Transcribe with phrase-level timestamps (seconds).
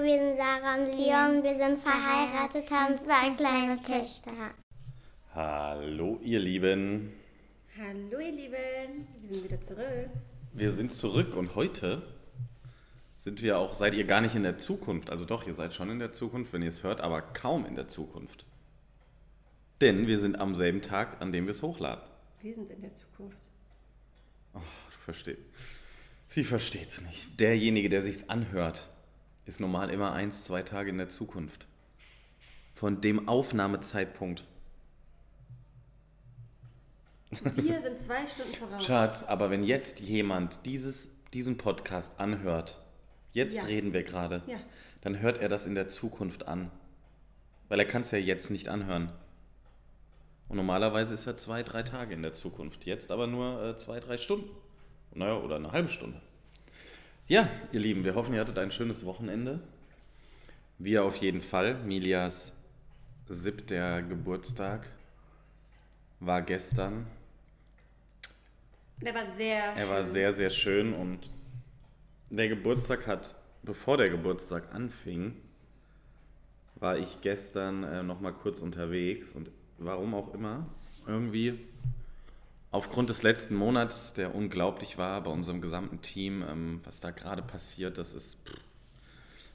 [0.00, 1.42] Hallo, wir sind Sarah und Leon.
[1.42, 4.32] Wir sind verheiratet, haben zwei kleine Töchter.
[5.34, 7.12] Hallo, ihr Lieben.
[7.76, 10.10] Hallo ihr Lieben, wir sind wieder zurück.
[10.52, 12.02] Wir sind zurück und heute
[13.18, 15.10] sind wir auch, seid ihr gar nicht in der Zukunft.
[15.10, 17.74] Also doch, ihr seid schon in der Zukunft, wenn ihr es hört, aber kaum in
[17.74, 18.46] der Zukunft.
[19.80, 22.04] Denn wir sind am selben Tag, an dem wir es hochladen.
[22.40, 23.50] Wir sind in der Zukunft.
[24.54, 25.42] Oh, du verstehst.
[26.28, 27.38] Sie versteht es nicht.
[27.38, 28.88] Derjenige, der sich's anhört,
[29.50, 31.66] ist normal immer eins, zwei Tage in der Zukunft.
[32.76, 34.44] Von dem Aufnahmezeitpunkt.
[37.56, 38.84] Wir sind zwei Stunden voraus.
[38.84, 42.80] Schatz, aber wenn jetzt jemand dieses, diesen Podcast anhört,
[43.32, 43.64] jetzt Ja.
[43.64, 44.58] reden wir gerade, Ja.
[45.00, 46.70] dann hört er das in der Zukunft an.
[47.68, 49.12] Weil er kann es ja jetzt nicht anhören.
[50.48, 52.84] Und normalerweise ist er zwei, drei Tage in der Zukunft.
[52.86, 54.50] Jetzt aber nur äh, zwei, drei Stunden.
[55.12, 56.20] Naja, oder eine halbe Stunde.
[57.30, 59.60] Ja, ihr Lieben, wir hoffen, ihr hattet ein schönes Wochenende.
[60.78, 61.76] Wir auf jeden Fall.
[61.84, 62.60] Milias
[63.28, 64.90] siebter Geburtstag
[66.18, 67.06] war gestern.
[69.00, 70.10] Der war sehr Er war schön.
[70.10, 71.30] sehr, sehr schön und
[72.30, 75.36] der Geburtstag hat, bevor der Geburtstag anfing,
[76.74, 80.66] war ich gestern äh, noch mal kurz unterwegs und warum auch immer,
[81.06, 81.60] irgendwie
[82.70, 87.42] aufgrund des letzten Monats, der unglaublich war bei unserem gesamten Team, ähm, was da gerade
[87.42, 88.60] passiert, das ist pff,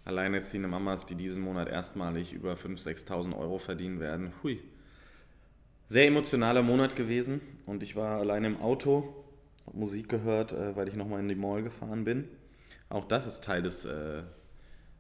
[0.06, 4.34] alleinerziehende Mamas, die diesen Monat erstmalig über 5.000, 6.000 Euro verdienen werden.
[4.44, 4.62] Hui.
[5.88, 9.24] Sehr emotionaler Monat gewesen und ich war alleine im Auto,
[9.68, 12.28] habe Musik gehört, äh, weil ich nochmal in die Mall gefahren bin.
[12.90, 14.24] Auch das ist Teil des, äh,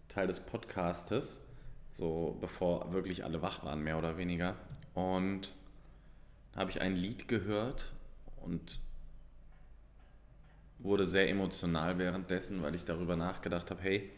[0.09, 1.43] Teil des Podcastes,
[1.89, 4.55] so bevor wirklich alle wach waren, mehr oder weniger.
[4.93, 5.55] Und
[6.55, 7.94] habe ich ein Lied gehört
[8.45, 8.79] und
[10.79, 14.11] wurde sehr emotional währenddessen, weil ich darüber nachgedacht habe, hey,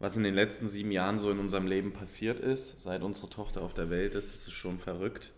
[0.00, 3.62] was in den letzten sieben Jahren so in unserem Leben passiert ist, seit unsere Tochter
[3.62, 5.32] auf der Welt ist, ist schon verrückt.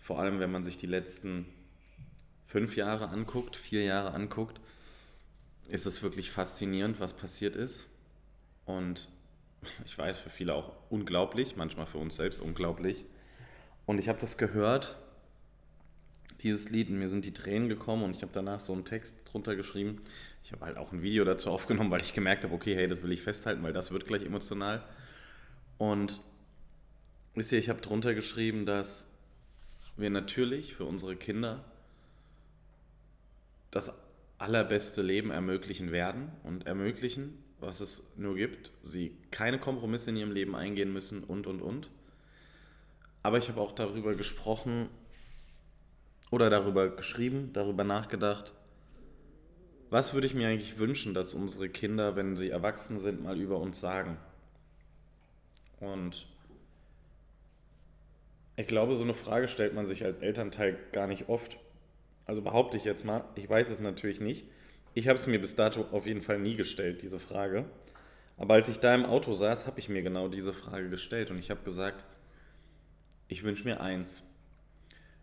[0.00, 1.46] Vor allem, wenn man sich die letzten
[2.46, 4.60] fünf Jahre anguckt, vier Jahre anguckt,
[5.68, 7.86] ist es wirklich faszinierend, was passiert ist.
[8.66, 9.08] Und
[9.84, 13.04] ich weiß, für viele auch unglaublich, manchmal für uns selbst unglaublich.
[13.86, 14.96] Und ich habe das gehört,
[16.42, 19.16] dieses Lied, und mir sind die Tränen gekommen und ich habe danach so einen Text
[19.24, 20.00] drunter geschrieben.
[20.44, 23.02] Ich habe halt auch ein Video dazu aufgenommen, weil ich gemerkt habe, okay, hey, das
[23.02, 24.84] will ich festhalten, weil das wird gleich emotional.
[25.78, 26.20] Und
[27.34, 29.06] wisst ihr, ich habe drunter geschrieben, dass
[29.96, 31.64] wir natürlich für unsere Kinder
[33.70, 33.92] das
[34.38, 38.70] allerbeste Leben ermöglichen werden und ermöglichen, was es nur gibt.
[38.84, 41.90] Sie keine Kompromisse in ihrem Leben eingehen müssen und, und, und.
[43.22, 44.88] Aber ich habe auch darüber gesprochen
[46.30, 48.52] oder darüber geschrieben, darüber nachgedacht,
[49.90, 53.58] was würde ich mir eigentlich wünschen, dass unsere Kinder, wenn sie erwachsen sind, mal über
[53.58, 54.18] uns sagen.
[55.80, 56.26] Und
[58.56, 61.58] ich glaube, so eine Frage stellt man sich als Elternteil gar nicht oft.
[62.26, 64.46] Also behaupte ich jetzt mal, ich weiß es natürlich nicht.
[64.94, 67.64] Ich habe es mir bis dato auf jeden Fall nie gestellt, diese Frage.
[68.36, 71.38] Aber als ich da im Auto saß, habe ich mir genau diese Frage gestellt und
[71.38, 72.04] ich habe gesagt,
[73.28, 74.22] ich wünsche mir eins.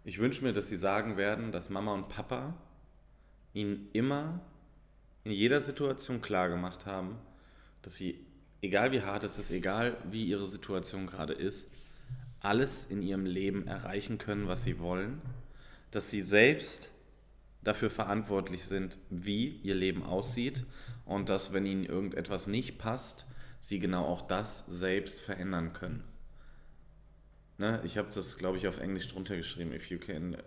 [0.08, 2.54] Ich wünsche mir, dass sie sagen werden, dass Mama und Papa
[3.56, 4.40] ihnen immer
[5.24, 7.18] in jeder Situation klar gemacht haben,
[7.82, 8.24] dass sie,
[8.62, 11.72] egal wie hart es ist, egal wie ihre Situation gerade ist,
[12.40, 15.20] alles in ihrem Leben erreichen können, was sie wollen,
[15.90, 16.92] dass sie selbst
[17.64, 20.66] dafür verantwortlich sind, wie ihr Leben aussieht
[21.06, 23.26] und dass, wenn ihnen irgendetwas nicht passt,
[23.60, 26.04] sie genau auch das selbst verändern können.
[27.58, 29.72] Ne, ich habe das, glaube ich, auf Englisch drunter geschrieben.
[29.74, 30.34] If you can.
[30.36, 30.44] äh,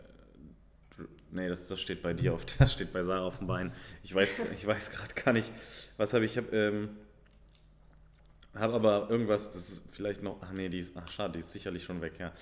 [1.30, 3.72] Nee, das, das steht bei dir auf, das steht bei Sarah auf dem Bein.
[4.02, 5.52] Ich weiß, ich weiß gerade gar nicht,
[5.96, 6.88] was habe ich, ich habe ähm,
[8.54, 11.52] hab aber irgendwas, das ist vielleicht noch, ach nee, die ist, ach schade, die ist
[11.52, 12.32] sicherlich schon weg, ja.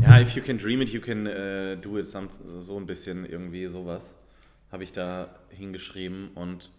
[0.00, 3.24] Ja, if you can dream it, you can äh, do it, some, so ein bisschen
[3.24, 4.14] irgendwie sowas
[4.70, 6.70] habe ich da hingeschrieben und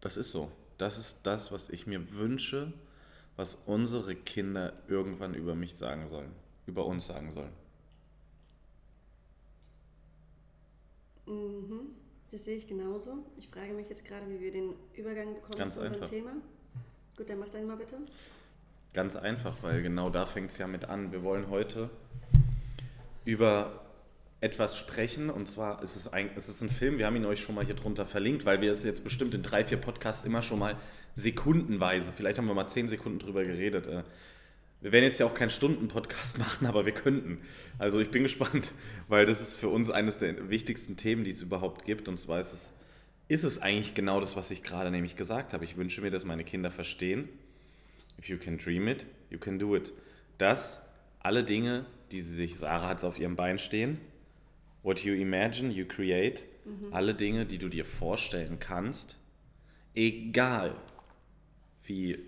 [0.00, 0.50] das ist so.
[0.78, 2.72] Das ist das, was ich mir wünsche,
[3.36, 6.32] was unsere Kinder irgendwann über mich sagen sollen,
[6.66, 7.52] über uns sagen sollen.
[11.26, 11.94] Mhm.
[12.30, 13.24] Das sehe ich genauso.
[13.38, 16.08] Ich frage mich jetzt gerade, wie wir den Übergang bekommen Ganz zu unserem einfach.
[16.08, 16.32] Thema.
[17.16, 17.98] Gut, dann mach deinen mal bitte.
[18.92, 21.12] Ganz einfach, weil genau da fängt es ja mit an.
[21.12, 21.90] Wir wollen heute
[23.24, 23.89] über
[24.40, 27.54] etwas sprechen und zwar ist es ein, es ein Film, wir haben ihn euch schon
[27.54, 30.58] mal hier drunter verlinkt, weil wir es jetzt bestimmt in drei, vier Podcasts immer schon
[30.58, 30.76] mal
[31.14, 33.86] sekundenweise, vielleicht haben wir mal zehn Sekunden drüber geredet.
[33.86, 34.02] äh.
[34.82, 37.38] Wir werden jetzt ja auch keinen Stunden-Podcast machen, aber wir könnten.
[37.78, 38.72] Also ich bin gespannt,
[39.08, 42.40] weil das ist für uns eines der wichtigsten Themen, die es überhaupt gibt und zwar
[42.40, 42.72] ist es
[43.30, 45.64] ist es eigentlich genau das, was ich gerade nämlich gesagt habe.
[45.64, 47.28] Ich wünsche mir, dass meine Kinder verstehen,
[48.18, 49.92] if you can dream it, you can do it.
[50.38, 50.82] Dass
[51.20, 54.00] alle Dinge, die sie sich, Sarah hat es auf ihrem Bein stehen,
[54.82, 56.46] what you imagine, you create,
[56.92, 59.18] alle Dinge, die du dir vorstellen kannst,
[59.94, 60.76] egal
[61.84, 62.18] wie,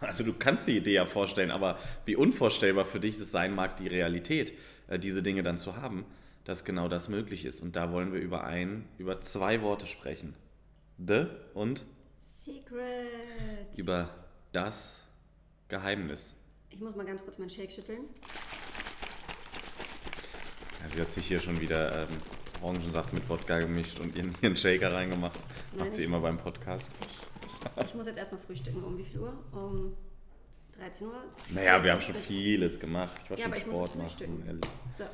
[0.00, 3.76] also du kannst die Idee ja vorstellen, aber wie unvorstellbar für dich es sein mag,
[3.76, 4.52] die Realität,
[4.88, 6.04] äh, diese Dinge dann zu haben,
[6.44, 7.60] dass genau das möglich ist.
[7.60, 10.34] Und da wollen wir über ein, über zwei Worte sprechen.
[10.98, 11.86] The und
[12.20, 13.76] Secret.
[13.76, 14.10] über
[14.52, 15.02] das
[15.68, 16.34] Geheimnis.
[16.70, 18.04] Ich muss mal ganz kurz meinen Shake schütteln.
[20.82, 22.08] Ja, sie hat sich hier schon wieder ähm,
[22.62, 25.38] Orangensaft mit Wodka gemischt und ihren, ihren Shaker reingemacht.
[25.72, 26.92] Nein, Macht sie ich- immer beim Podcast.
[27.00, 28.82] Ich, ich muss jetzt erstmal frühstücken.
[28.82, 29.32] Um wie viel Uhr?
[29.52, 29.94] Um
[30.78, 31.14] 13 Uhr?
[31.50, 32.22] Naja, wir haben schon 15.
[32.34, 33.16] vieles gemacht.
[33.24, 34.60] Ich war Ja, schon aber ich Sport machen.
[34.96, 35.04] So.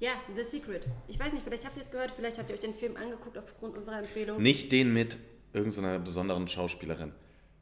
[0.00, 0.88] Ja, The Secret.
[1.06, 3.38] Ich weiß nicht, vielleicht habt ihr es gehört, vielleicht habt ihr euch den Film angeguckt
[3.38, 4.42] aufgrund unserer Empfehlung.
[4.42, 5.16] Nicht den mit
[5.52, 7.12] irgendeiner besonderen Schauspielerin.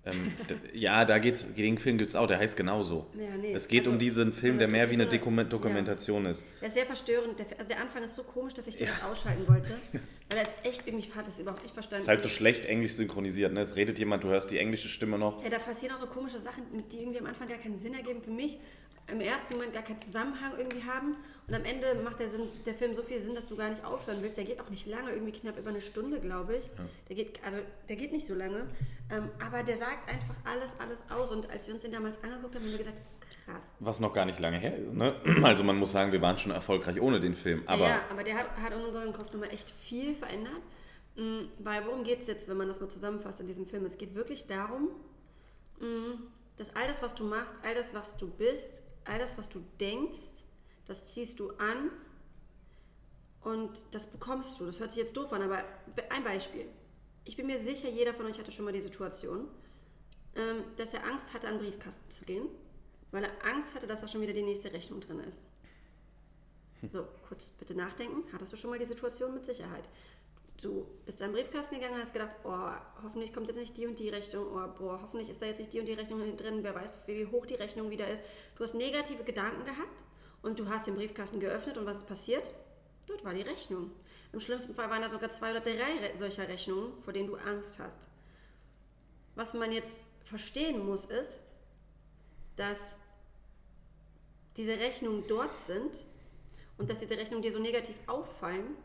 [0.06, 0.32] Ähm,
[0.72, 3.06] ja, da geht's, den Film gibt es auch, der heißt genauso.
[3.14, 3.52] Ja, nee.
[3.52, 6.42] Es geht Also, um diesen Film, so der mehr wie eine Dokument Dokumentation ist.
[6.60, 7.38] Der ist sehr verstörend.
[7.38, 9.72] Der, also der Anfang ist so komisch, dass ich den nicht ausschalten wollte.
[10.30, 12.02] Weil er ist echt irgendwie, ich fand das überhaupt nicht verstanden.
[12.02, 13.52] Ist halt so schlecht englisch synchronisiert.
[13.52, 13.60] Ne?
[13.60, 15.42] Es redet jemand, du hörst die englische Stimme noch.
[15.44, 17.92] Ja, da passieren auch so komische Sachen, mit die irgendwie am Anfang gar keinen Sinn
[17.92, 18.58] ergeben für mich,
[19.08, 21.16] im ersten Moment gar keinen Zusammenhang irgendwie haben
[21.50, 23.84] und am Ende macht der, Sinn, der Film so viel Sinn, dass du gar nicht
[23.84, 24.36] aufhören willst.
[24.36, 26.70] Der geht auch nicht lange, irgendwie knapp über eine Stunde, glaube ich.
[27.08, 27.58] Der geht, also
[27.88, 28.68] der geht nicht so lange,
[29.10, 32.54] ähm, aber der sagt einfach alles, alles aus und als wir uns den damals angeguckt
[32.54, 32.98] haben, haben wir gesagt,
[33.44, 33.64] krass.
[33.80, 34.92] Was noch gar nicht lange her ist.
[34.92, 35.12] Ne?
[35.42, 37.64] Also man muss sagen, wir waren schon erfolgreich ohne den Film.
[37.66, 40.62] Aber ja, aber der hat, hat in unserem Kopf nochmal echt viel verändert.
[41.16, 43.84] Mm, Weil worum geht es jetzt, wenn man das mal zusammenfasst in diesem Film?
[43.86, 44.90] Es geht wirklich darum,
[45.80, 49.48] mm, dass all das, was du machst, all das, was du bist, all das, was
[49.48, 50.44] du denkst,
[50.90, 51.90] das ziehst du an
[53.42, 54.66] und das bekommst du.
[54.66, 55.62] Das hört sich jetzt doof an, aber
[55.94, 56.66] be- ein Beispiel.
[57.24, 59.46] Ich bin mir sicher, jeder von euch hatte schon mal die Situation,
[60.34, 62.48] ähm, dass er Angst hatte, an den Briefkasten zu gehen,
[63.12, 65.38] weil er Angst hatte, dass da schon wieder die nächste Rechnung drin ist.
[66.82, 68.24] So, kurz bitte nachdenken.
[68.32, 69.88] Hattest du schon mal die Situation mit Sicherheit?
[70.60, 72.72] Du bist an den Briefkasten gegangen und hast gedacht, oh,
[73.04, 75.72] hoffentlich kommt jetzt nicht die und die Rechnung, oh, boah, hoffentlich ist da jetzt nicht
[75.72, 78.22] die und die Rechnung drin, wer weiß, wie hoch die Rechnung wieder ist.
[78.56, 80.04] Du hast negative Gedanken gehabt
[80.42, 82.52] und du hast den Briefkasten geöffnet und was ist passiert?
[83.06, 83.90] Dort war die Rechnung.
[84.32, 87.36] Im schlimmsten Fall waren da sogar zwei oder drei Re solcher Rechnungen, vor denen du
[87.36, 88.08] Angst hast.
[89.34, 89.92] Was man jetzt
[90.24, 91.44] verstehen muss, ist,
[92.56, 92.96] dass
[94.56, 96.04] diese Rechnungen dort sind
[96.78, 98.76] und dass diese Rechnungen dir so negativ auffallen,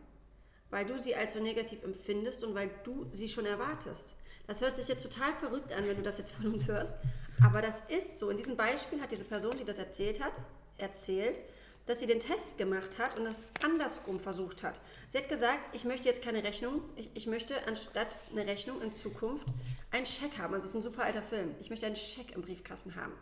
[0.70, 4.16] weil du sie als so negativ empfindest und weil du sie schon erwartest.
[4.48, 6.96] Das hört sich jetzt total verrückt an, wenn du das jetzt von uns hörst,
[7.44, 8.30] aber das ist so.
[8.30, 10.34] In diesem Beispiel hat diese Person, die das erzählt hat,
[10.78, 11.40] erzählt,
[11.86, 14.80] dass sie den Test gemacht hat und es andersrum versucht hat.
[15.10, 18.96] Sie hat gesagt, ich möchte jetzt keine Rechnung, ich, ich möchte anstatt eine Rechnung in
[18.96, 19.48] Zukunft
[19.92, 20.54] einen Scheck haben.
[20.54, 21.54] Also es ist ein super alter Film.
[21.60, 23.14] Ich möchte einen Scheck im Briefkasten haben.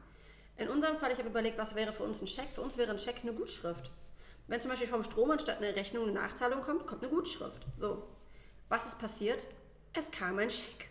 [0.55, 2.47] In unserem Fall, ich habe überlegt, was wäre für uns ein Scheck?
[2.53, 3.91] Für uns wäre ein Scheck eine Gutschrift.
[4.47, 7.65] Wenn zum Beispiel vom Strom anstatt eine Rechnung eine Nachzahlung kommt, kommt eine Gutschrift.
[7.79, 8.03] So,
[8.69, 9.47] was ist passiert?
[9.93, 10.89] Es kam ein Scheck.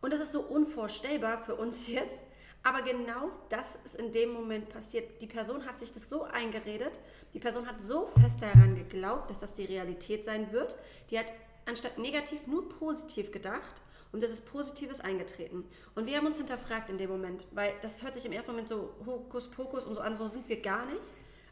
[0.00, 2.25] Und das ist so unvorstellbar für uns jetzt.
[2.66, 5.22] Aber genau das ist in dem Moment passiert.
[5.22, 6.98] Die Person hat sich das so eingeredet,
[7.32, 10.76] die Person hat so fest daran geglaubt, dass das die Realität sein wird.
[11.10, 11.26] Die hat
[11.64, 15.64] anstatt negativ nur positiv gedacht und es ist Positives eingetreten.
[15.94, 18.66] Und wir haben uns hinterfragt in dem Moment, weil das hört sich im ersten Moment
[18.66, 21.04] so Hokuspokus und so an, so sind wir gar nicht.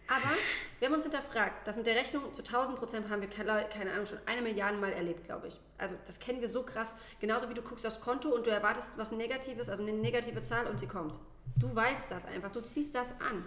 [0.06, 0.34] Aber
[0.78, 4.06] wir haben uns hinterfragt, das mit der Rechnung zu 1000 Prozent haben wir, keine Ahnung,
[4.06, 5.58] schon eine Milliarde Mal erlebt, glaube ich.
[5.78, 6.94] Also das kennen wir so krass.
[7.20, 10.66] Genauso wie du guckst aufs Konto und du erwartest was Negatives, also eine negative Zahl
[10.66, 11.18] und sie kommt.
[11.56, 13.46] Du weißt das einfach, du ziehst das an.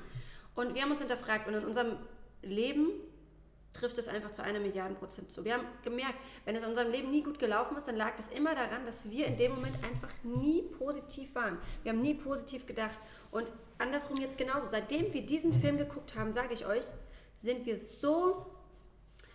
[0.56, 1.98] Und wir haben uns hinterfragt und in unserem
[2.42, 2.90] Leben
[3.74, 5.46] trifft es einfach zu einer Milliarde Prozent zu.
[5.46, 8.30] Wir haben gemerkt, wenn es in unserem Leben nie gut gelaufen ist, dann lag das
[8.30, 11.60] immer daran, dass wir in dem Moment einfach nie positiv waren.
[11.84, 12.98] Wir haben nie positiv gedacht.
[13.32, 14.68] Und andersrum jetzt genauso.
[14.68, 16.84] Seitdem wir diesen Film geguckt haben, sage ich euch,
[17.38, 18.46] sind wir so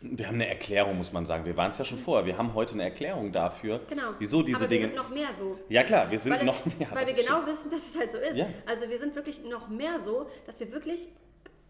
[0.04, 1.44] wir haben eine Erklärung, muss man sagen.
[1.44, 2.26] Wir waren es ja schon vorher.
[2.26, 4.14] Wir haben heute eine Erklärung dafür, Genau.
[4.18, 4.82] wieso diese Aber Dinge.
[4.82, 5.58] wir sind noch mehr so.
[5.68, 6.88] ja klar, wir sind weil noch es, mehr.
[6.90, 8.37] Weil wir genau wissen, dass es halt so ist.
[8.37, 8.49] Ja.
[8.66, 11.06] Also wir sind wirklich noch mehr so, dass wir wirklich,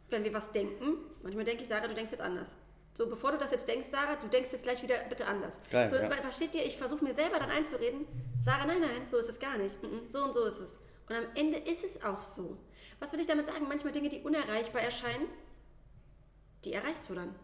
[0.08, 2.56] wenn wir was denken, manchmal denke ich, Sarah, du denkst jetzt anders.
[2.94, 5.60] So, bevor du das jetzt denkst, Sarah, du denkst jetzt gleich wieder bitte anders.
[5.70, 6.10] Geil, so, ja.
[6.10, 6.64] Versteht ihr?
[6.64, 8.06] Ich versuche mir selber dann einzureden,
[8.42, 9.82] Sarah, nein, nein, so ist es gar nicht.
[9.82, 10.78] Mhm, So und so ist es.
[11.12, 12.56] Und am Ende ist es auch so.
[12.98, 13.66] Was will ich damit sagen?
[13.68, 15.26] Manchmal Dinge, die unerreichbar erscheinen,
[16.64, 17.34] die erreichst du dann.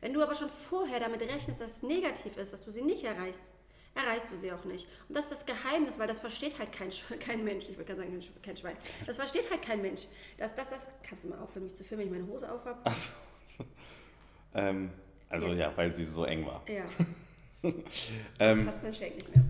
[0.00, 3.04] Wenn du aber schon vorher damit rechnest, dass es negativ ist, dass du sie nicht
[3.04, 3.52] erreichst,
[3.94, 4.86] erreichst du sie auch nicht.
[5.08, 7.66] Und das ist das Geheimnis, weil das versteht halt kein, kein Mensch.
[7.68, 8.76] Ich würde sagen, kein Schwein.
[9.06, 10.02] Das versteht halt kein Mensch.
[10.38, 12.64] Das, das, das, kannst du mal aufhören, mich zu filmen, wenn ich meine Hose auf
[12.64, 12.78] habe?
[12.84, 13.12] Ach so.
[14.54, 14.90] ähm,
[15.28, 15.54] also Ja.
[15.54, 15.76] ja.
[15.76, 16.64] weil sie so eng war.
[16.68, 16.84] Ja.
[17.62, 19.44] Das ähm, passt mein Shake nicht mehr.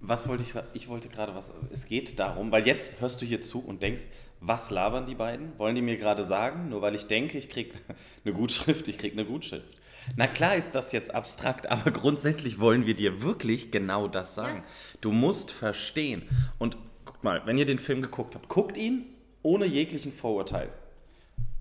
[0.00, 0.68] Was wollte ich sagen?
[0.74, 1.52] Ich wollte gerade was.
[1.70, 4.04] Es geht darum, weil jetzt hörst du hier zu und denkst,
[4.40, 5.58] was labern die beiden?
[5.58, 6.68] Wollen die mir gerade sagen?
[6.68, 7.74] Nur weil ich denke, ich krieg
[8.24, 9.66] eine Gutschrift, ich krieg eine Gutschrift.
[10.14, 14.62] Na klar ist das jetzt abstrakt, aber grundsätzlich wollen wir dir wirklich genau das sagen.
[15.00, 16.22] Du musst verstehen.
[16.58, 19.06] Und guck mal, wenn ihr den Film geguckt habt, guckt ihn
[19.42, 20.68] ohne jeglichen Vorurteil.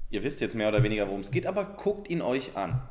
[0.10, 2.82] Ihr wisst jetzt mehr oder weniger, worum es geht, aber guckt ihn euch an.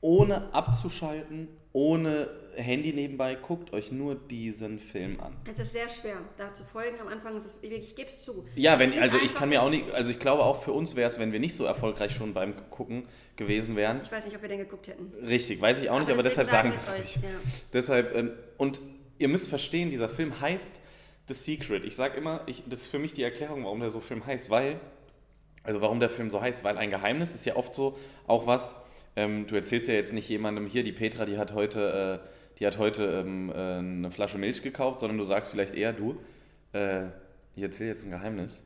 [0.00, 5.36] Ohne abzuschalten, ohne Handy nebenbei, guckt euch nur diesen Film an.
[5.44, 6.98] Es ist sehr schwer, da zu folgen.
[7.02, 8.46] Am Anfang ist es, ich gebe es zu.
[8.54, 11.06] Ja, wenn, also ich kann mir auch nicht, also ich glaube auch für uns wäre
[11.06, 13.06] es, wenn wir nicht so erfolgreich schon beim Gucken
[13.36, 14.00] gewesen wären.
[14.02, 15.12] Ich weiß nicht, ob wir den geguckt hätten.
[15.22, 17.04] Richtig, weiß ich auch nicht, aber, deswegen deshalb sagen wir euch.
[17.04, 17.28] es euch, ja.
[17.74, 18.80] Deshalb, ähm, und
[19.18, 20.80] ihr müsst verstehen, dieser Film heißt
[21.28, 21.84] The Secret.
[21.84, 24.48] Ich sage immer, ich, das ist für mich die Erklärung, warum der so Film heißt,
[24.48, 24.80] weil,
[25.62, 28.74] also warum der Film so heißt, weil ein Geheimnis ist ja oft so auch was,
[29.16, 32.66] ähm, du erzählst ja jetzt nicht jemandem hier, die Petra, die hat heute, äh, die
[32.66, 36.18] hat heute ähm, äh, eine Flasche Milch gekauft, sondern du sagst vielleicht eher, du,
[36.72, 37.06] äh,
[37.54, 38.62] ich erzähle jetzt ein Geheimnis.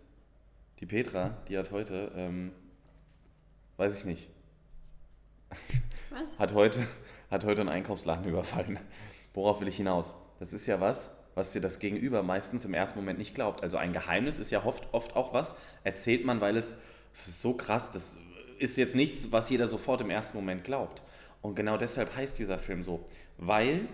[0.80, 2.50] Die Petra, die hat heute, ähm,
[3.76, 4.28] weiß ich nicht,
[6.10, 6.38] Was?
[6.38, 6.80] hat heute,
[7.30, 8.80] hat heute einen Einkaufsladen überfallen.
[9.34, 10.14] Worauf will ich hinaus?
[10.40, 13.62] Das ist ja was, was dir das Gegenüber meistens im ersten Moment nicht glaubt.
[13.62, 15.54] Also ein Geheimnis ist ja oft, oft auch was,
[15.84, 16.74] erzählt man, weil es,
[17.12, 18.18] das ist so krass, das
[18.60, 21.02] ist jetzt nichts, was jeder sofort im ersten Moment glaubt.
[21.42, 23.04] Und genau deshalb heißt dieser Film so,
[23.38, 23.88] weil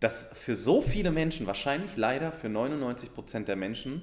[0.00, 4.02] das für so viele Menschen, wahrscheinlich leider für 99 Prozent der Menschen,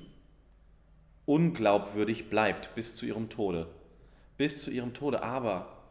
[1.26, 3.68] unglaubwürdig bleibt bis zu ihrem Tode.
[4.38, 5.24] Bis zu ihrem Tode.
[5.24, 5.84] Aber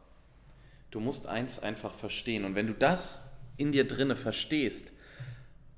[0.91, 2.45] du musst eins einfach verstehen.
[2.45, 4.93] Und wenn du das in dir drinne verstehst,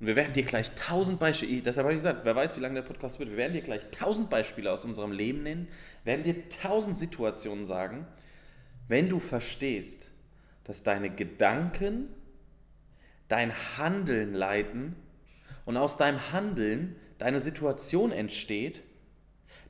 [0.00, 2.76] und wir werden dir gleich tausend Beispiele, deshalb habe ich gesagt, wer weiß, wie lange
[2.76, 5.68] der Podcast wird, wir werden dir gleich tausend Beispiele aus unserem Leben nennen,
[6.04, 8.06] werden dir tausend Situationen sagen,
[8.86, 10.10] wenn du verstehst,
[10.64, 12.08] dass deine Gedanken
[13.28, 14.96] dein Handeln leiten
[15.64, 18.82] und aus deinem Handeln deine Situation entsteht,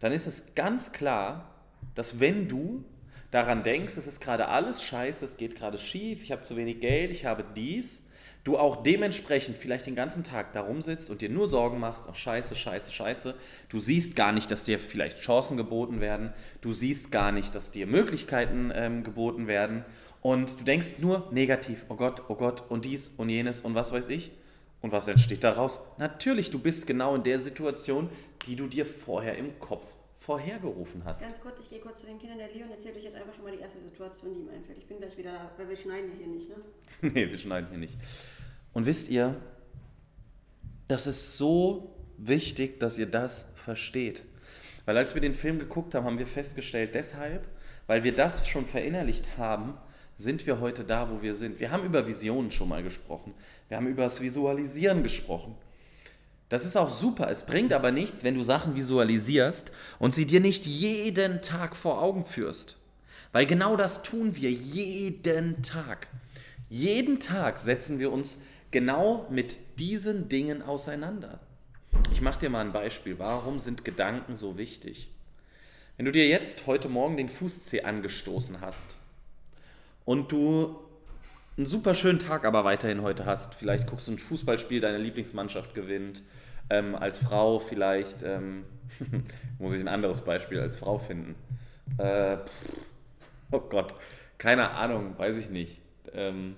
[0.01, 1.55] dann ist es ganz klar,
[1.95, 2.85] dass wenn du
[3.31, 6.81] daran denkst, es ist gerade alles scheiße, es geht gerade schief, ich habe zu wenig
[6.81, 8.08] Geld, ich habe dies,
[8.49, 12.15] du auch dementsprechend vielleicht den ganzen Tag da rumsitzt und dir nur Sorgen machst, ach
[12.15, 13.35] scheiße, scheiße, scheiße,
[13.69, 17.73] du siehst gar nicht, dass dir vielleicht Chancen geboten werden, du siehst gar nicht, dass
[17.73, 19.85] dir Möglichkeiten ähm, geboten werden
[20.23, 23.93] und du denkst nur negativ, oh Gott, oh Gott und dies und jenes und was
[23.93, 24.33] weiß ich.
[24.81, 25.81] Und was entsteht daraus?
[25.99, 28.09] Natürlich, du bist genau in der Situation,
[28.47, 29.85] die du dir vorher im Kopf
[30.21, 31.23] vorhergerufen hast.
[31.23, 32.39] Ganz kurz, ich gehe kurz zu den Kindern.
[32.39, 34.79] Der Leon erzählt euch jetzt einfach schon mal die erste Situation, die ihm einfällt.
[34.79, 36.57] Ich bin gleich wieder da, weil wir schneiden ja hier nicht, ne?
[37.01, 37.97] nee, wir schneiden hier nicht.
[38.79, 39.35] Und wisst ihr,
[40.87, 44.23] das ist so wichtig, dass ihr das versteht.
[44.85, 47.45] Weil als wir den Film geguckt haben, haben wir festgestellt, deshalb,
[47.89, 49.75] weil wir das schon verinnerlicht haben,
[50.17, 51.59] sind wir heute da, wo wir sind.
[51.59, 53.35] Wir haben über Visionen schon mal gesprochen.
[53.67, 55.57] Wir haben über das Visualisieren gesprochen.
[56.49, 57.29] Das ist auch super.
[57.29, 62.01] Es bringt aber nichts, wenn du Sachen visualisierst und sie dir nicht jeden Tag vor
[62.01, 62.77] Augen führst.
[63.33, 66.07] Weil genau das tun wir jeden Tag.
[66.71, 68.39] Jeden Tag setzen wir uns
[68.71, 71.41] genau mit diesen Dingen auseinander.
[72.13, 73.19] Ich mache dir mal ein Beispiel.
[73.19, 75.11] Warum sind Gedanken so wichtig?
[75.97, 78.95] Wenn du dir jetzt heute Morgen den Fußzeh angestoßen hast
[80.05, 80.79] und du
[81.57, 85.75] einen super schönen Tag aber weiterhin heute hast, vielleicht guckst du ein Fußballspiel, deine Lieblingsmannschaft
[85.75, 86.23] gewinnt,
[86.71, 88.65] ähm, als Frau vielleicht, ähm,
[89.59, 91.35] muss ich ein anderes Beispiel als Frau finden.
[91.99, 92.83] Äh, pff,
[93.51, 93.95] oh Gott,
[94.39, 95.81] keine Ahnung, weiß ich nicht.
[96.13, 96.57] Ähm,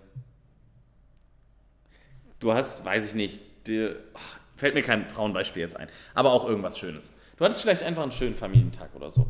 [2.40, 6.46] du hast, weiß ich nicht, dir, ach, fällt mir kein Frauenbeispiel jetzt ein, aber auch
[6.46, 7.10] irgendwas Schönes.
[7.36, 9.26] Du hattest vielleicht einfach einen schönen Familientag oder so.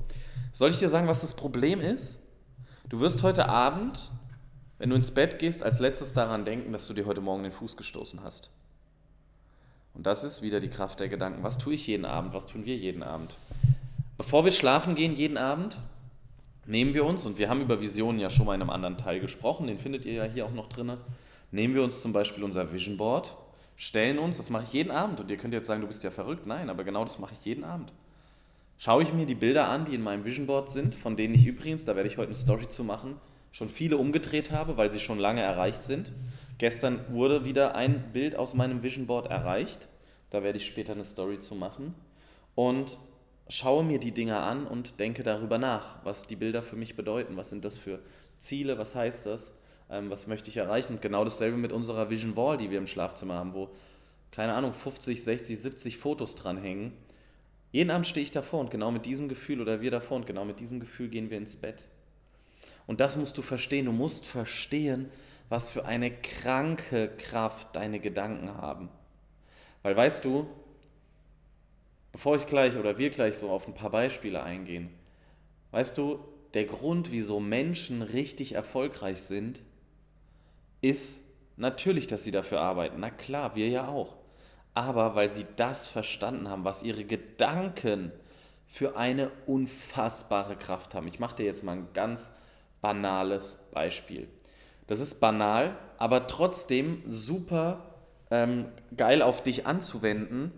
[0.53, 2.19] Soll ich dir sagen, was das Problem ist?
[2.89, 4.11] Du wirst heute Abend,
[4.79, 7.53] wenn du ins Bett gehst, als letztes daran denken, dass du dir heute Morgen den
[7.53, 8.51] Fuß gestoßen hast.
[9.95, 11.43] Und das ist wieder die Kraft der Gedanken.
[11.43, 12.35] Was tue ich jeden Abend?
[12.35, 13.37] Was tun wir jeden Abend?
[14.17, 15.77] Bevor wir schlafen gehen jeden Abend,
[16.67, 19.21] nehmen wir uns, und wir haben über Visionen ja schon mal in einem anderen Teil
[19.21, 20.93] gesprochen, den findet ihr ja hier auch noch drin,
[21.51, 23.37] nehmen wir uns zum Beispiel unser Vision Board,
[23.77, 26.11] stellen uns, das mache ich jeden Abend, und ihr könnt jetzt sagen, du bist ja
[26.11, 27.93] verrückt, nein, aber genau das mache ich jeden Abend.
[28.79, 31.47] Schaue ich mir die Bilder an, die in meinem Vision Board sind, von denen ich
[31.47, 33.17] übrigens, da werde ich heute eine Story zu machen,
[33.53, 36.13] schon viele umgedreht habe, weil sie schon lange erreicht sind.
[36.59, 39.89] Gestern wurde wieder ein Bild aus meinem Vision Board erreicht.
[40.31, 41.95] Da werde ich später eine Story zu machen.
[42.55, 42.99] Und
[43.49, 47.37] schaue mir die Dinge an und denke darüber nach, was die Bilder für mich bedeuten.
[47.37, 48.01] Was sind das für
[48.39, 48.79] Ziele?
[48.79, 49.59] Was heißt das?
[49.91, 50.95] Ähm, was möchte ich erreichen?
[50.95, 53.71] Und genau dasselbe mit unserer Vision Wall, die wir im Schlafzimmer haben, wo,
[54.31, 56.93] keine Ahnung, 50, 60, 70 Fotos dranhängen.
[57.73, 60.45] Jeden Abend stehe ich davor und genau mit diesem Gefühl oder wir davor und genau
[60.45, 61.87] mit diesem Gefühl gehen wir ins Bett.
[62.87, 63.87] Und das musst du verstehen.
[63.87, 65.11] Du musst verstehen,
[65.49, 68.89] was für eine kranke Kraft deine Gedanken haben.
[69.83, 70.49] Weil weißt du,
[72.13, 74.91] bevor ich gleich oder wir gleich so auf ein paar Beispiele eingehen,
[75.71, 76.21] weißt du,
[76.55, 79.63] der Grund, wieso Menschen richtig erfolgreich sind,
[80.81, 81.23] ist
[81.57, 83.01] natürlich, dass sie dafür arbeiten.
[83.01, 84.17] Na klar, wir ja auch.
[84.75, 88.13] Aber weil sie das verstanden haben, was ihre Gedanken
[88.67, 91.09] für eine unfassbare Kraft haben.
[91.09, 92.33] Ich mache dir jetzt mal ein ganz
[92.81, 94.29] banales Beispiel.
[94.87, 97.97] Das ist banal, aber trotzdem super
[98.31, 100.53] ähm, geil auf dich anzuwenden.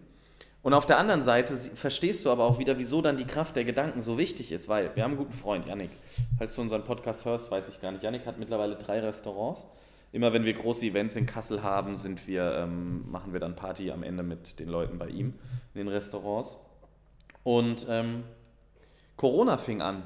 [0.62, 3.64] Und auf der anderen Seite verstehst du aber auch wieder, wieso dann die Kraft der
[3.64, 5.91] Gedanken so wichtig ist, weil wir haben einen guten Freund, Yannick.
[6.38, 8.05] Falls du unseren Podcast hörst, weiß ich gar nicht.
[8.05, 9.67] Yannick hat mittlerweile drei Restaurants.
[10.12, 13.90] Immer wenn wir große Events in Kassel haben, sind wir, ähm, machen wir dann Party
[13.90, 15.35] am Ende mit den Leuten bei ihm
[15.75, 16.59] in den Restaurants.
[17.42, 18.25] Und ähm,
[19.16, 20.02] Corona fing an.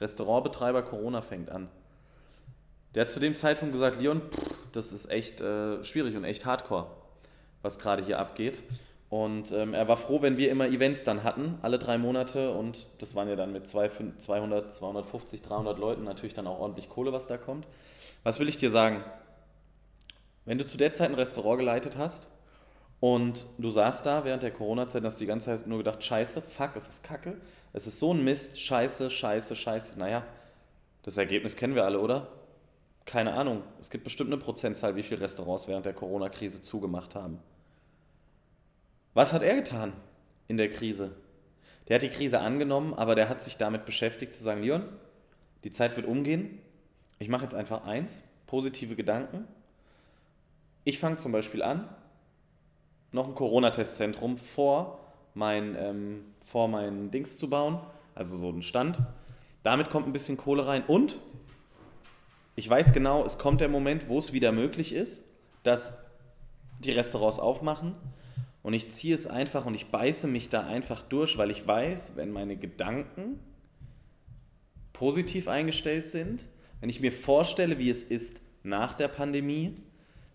[0.00, 1.68] Restaurantbetreiber Corona fängt an.
[2.94, 6.46] Der hat zu dem Zeitpunkt gesagt, Leon, pff, das ist echt äh, schwierig und echt
[6.46, 6.86] hardcore,
[7.62, 8.62] was gerade hier abgeht.
[9.10, 12.52] Und ähm, er war froh, wenn wir immer Events dann hatten, alle drei Monate.
[12.52, 17.12] Und das waren ja dann mit 200, 250, 300 Leuten natürlich dann auch ordentlich Kohle,
[17.12, 17.66] was da kommt.
[18.22, 19.04] Was will ich dir sagen?
[20.44, 22.28] Wenn du zu der Zeit ein Restaurant geleitet hast
[23.00, 26.40] und du saßt da während der Corona-Zeit und hast die ganze Zeit nur gedacht, scheiße,
[26.40, 27.36] fuck, es ist kacke,
[27.72, 29.98] es ist so ein Mist, scheiße, scheiße, scheiße.
[29.98, 30.22] Naja,
[31.02, 32.28] das Ergebnis kennen wir alle, oder?
[33.06, 33.64] Keine Ahnung.
[33.80, 37.40] Es gibt bestimmt eine Prozentzahl, wie viele Restaurants während der Corona-Krise zugemacht haben.
[39.14, 39.92] Was hat er getan
[40.48, 41.16] in der Krise?
[41.88, 44.84] Der hat die Krise angenommen, aber der hat sich damit beschäftigt zu sagen, Leon,
[45.64, 46.58] die Zeit wird umgehen.
[47.18, 49.46] Ich mache jetzt einfach eins, positive Gedanken.
[50.84, 51.88] Ich fange zum Beispiel an,
[53.12, 55.00] noch ein Corona-Testzentrum vor
[55.34, 57.80] mein, ähm, vor mein Dings zu bauen,
[58.14, 58.98] also so einen Stand.
[59.62, 61.18] Damit kommt ein bisschen Kohle rein und
[62.54, 65.24] ich weiß genau, es kommt der Moment, wo es wieder möglich ist,
[65.62, 66.10] dass
[66.78, 67.94] die Restaurants aufmachen
[68.62, 72.12] und ich ziehe es einfach und ich beiße mich da einfach durch, weil ich weiß,
[72.16, 73.40] wenn meine Gedanken
[74.92, 76.46] positiv eingestellt sind,
[76.80, 79.74] wenn ich mir vorstelle, wie es ist nach der Pandemie,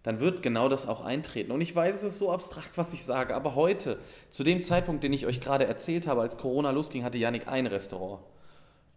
[0.02, 1.52] dann wird genau das auch eintreten.
[1.52, 3.98] Und ich weiß, es ist so abstrakt, was ich sage, aber heute,
[4.30, 7.66] zu dem Zeitpunkt, den ich euch gerade erzählt habe, als Corona losging, hatte Yannick ein
[7.66, 8.22] Restaurant.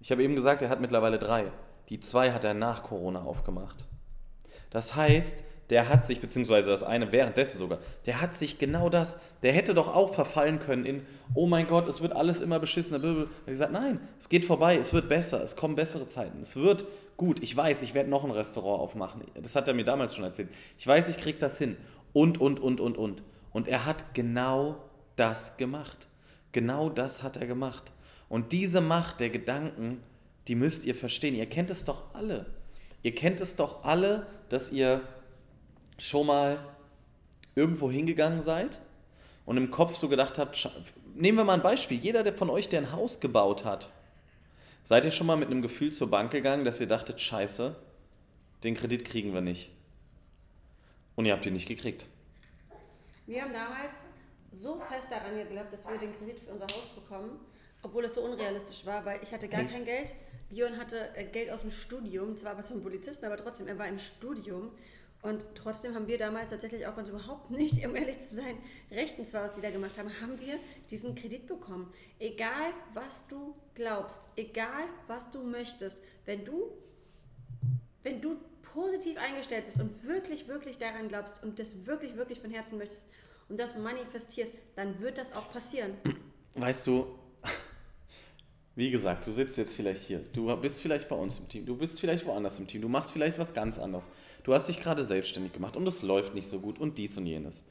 [0.01, 1.51] Ich habe eben gesagt, er hat mittlerweile drei.
[1.89, 3.87] Die zwei hat er nach Corona aufgemacht.
[4.71, 9.21] Das heißt, der hat sich, beziehungsweise das eine währenddessen sogar, der hat sich genau das,
[9.43, 13.03] der hätte doch auch verfallen können in, oh mein Gott, es wird alles immer beschissener.
[13.05, 16.57] Er hat gesagt, nein, es geht vorbei, es wird besser, es kommen bessere Zeiten, es
[16.57, 16.85] wird
[17.19, 19.23] gut, ich weiß, ich werde noch ein Restaurant aufmachen.
[19.35, 20.49] Das hat er mir damals schon erzählt.
[20.79, 21.77] Ich weiß, ich kriege das hin.
[22.15, 23.23] Und, und, und, und, und.
[23.53, 24.77] Und er hat genau
[25.17, 26.09] das gemacht.
[26.53, 27.93] Genau das hat er gemacht.
[28.29, 30.01] Und diese Macht der Gedanken,
[30.47, 31.35] die müsst ihr verstehen.
[31.35, 32.47] Ihr kennt es doch alle.
[33.03, 35.03] Ihr kennt es doch alle, dass ihr
[35.99, 36.59] schon mal
[37.55, 38.81] irgendwo hingegangen seid
[39.45, 40.71] und im Kopf so gedacht habt,
[41.15, 43.91] nehmen wir mal ein Beispiel, jeder der von euch, der ein Haus gebaut hat,
[44.89, 47.77] Seid ihr schon mal mit einem Gefühl zur Bank gegangen, dass ihr dachtet, scheiße,
[48.65, 49.71] den Kredit kriegen wir nicht?
[51.15, 52.07] Und ihr habt ihn nicht gekriegt.
[53.27, 53.93] Wir haben damals
[54.51, 57.39] so fest daran geglaubt, dass wir den Kredit für unser Haus bekommen,
[57.83, 60.15] obwohl es so unrealistisch war, weil ich hatte gar kein Geld.
[60.49, 63.89] Leon hatte äh, Geld aus dem Studium, zwar aber zum Polizisten, aber trotzdem, er war
[63.89, 64.71] im Studium
[65.23, 68.59] und trotzdem haben wir damals tatsächlich, auch es überhaupt nicht, um ehrlich zu sein,
[68.91, 70.59] rechtens war, was die da gemacht haben, haben wir
[70.91, 71.93] diesen Kredit bekommen.
[72.19, 76.71] Egal, was du glaubst, egal, was du möchtest, wenn du,
[78.03, 82.51] wenn du positiv eingestellt bist und wirklich, wirklich daran glaubst und das wirklich, wirklich von
[82.51, 83.09] Herzen möchtest
[83.49, 85.95] und das manifestierst, dann wird das auch passieren.
[86.55, 87.19] Weißt du,
[88.79, 91.77] wie gesagt, du sitzt jetzt vielleicht hier, du bist vielleicht bei uns im Team, du
[91.77, 94.09] bist vielleicht woanders im Team, du machst vielleicht was ganz anderes.
[94.45, 97.27] Du hast dich gerade selbstständig gemacht und es läuft nicht so gut und dies und
[97.27, 97.65] jenes.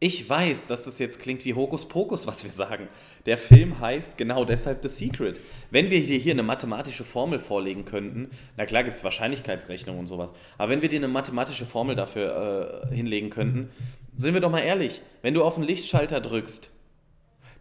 [0.00, 2.88] Ich weiß, dass das jetzt klingt wie Hokuspokus, was wir sagen.
[3.24, 5.40] Der Film heißt genau deshalb The Secret.
[5.70, 10.08] Wenn wir dir hier eine mathematische Formel vorlegen könnten, na klar gibt es Wahrscheinlichkeitsrechnung und
[10.08, 13.70] sowas, aber wenn wir dir eine mathematische Formel dafür äh, hinlegen könnten,
[14.14, 16.72] sind wir doch mal ehrlich, wenn du auf den Lichtschalter drückst,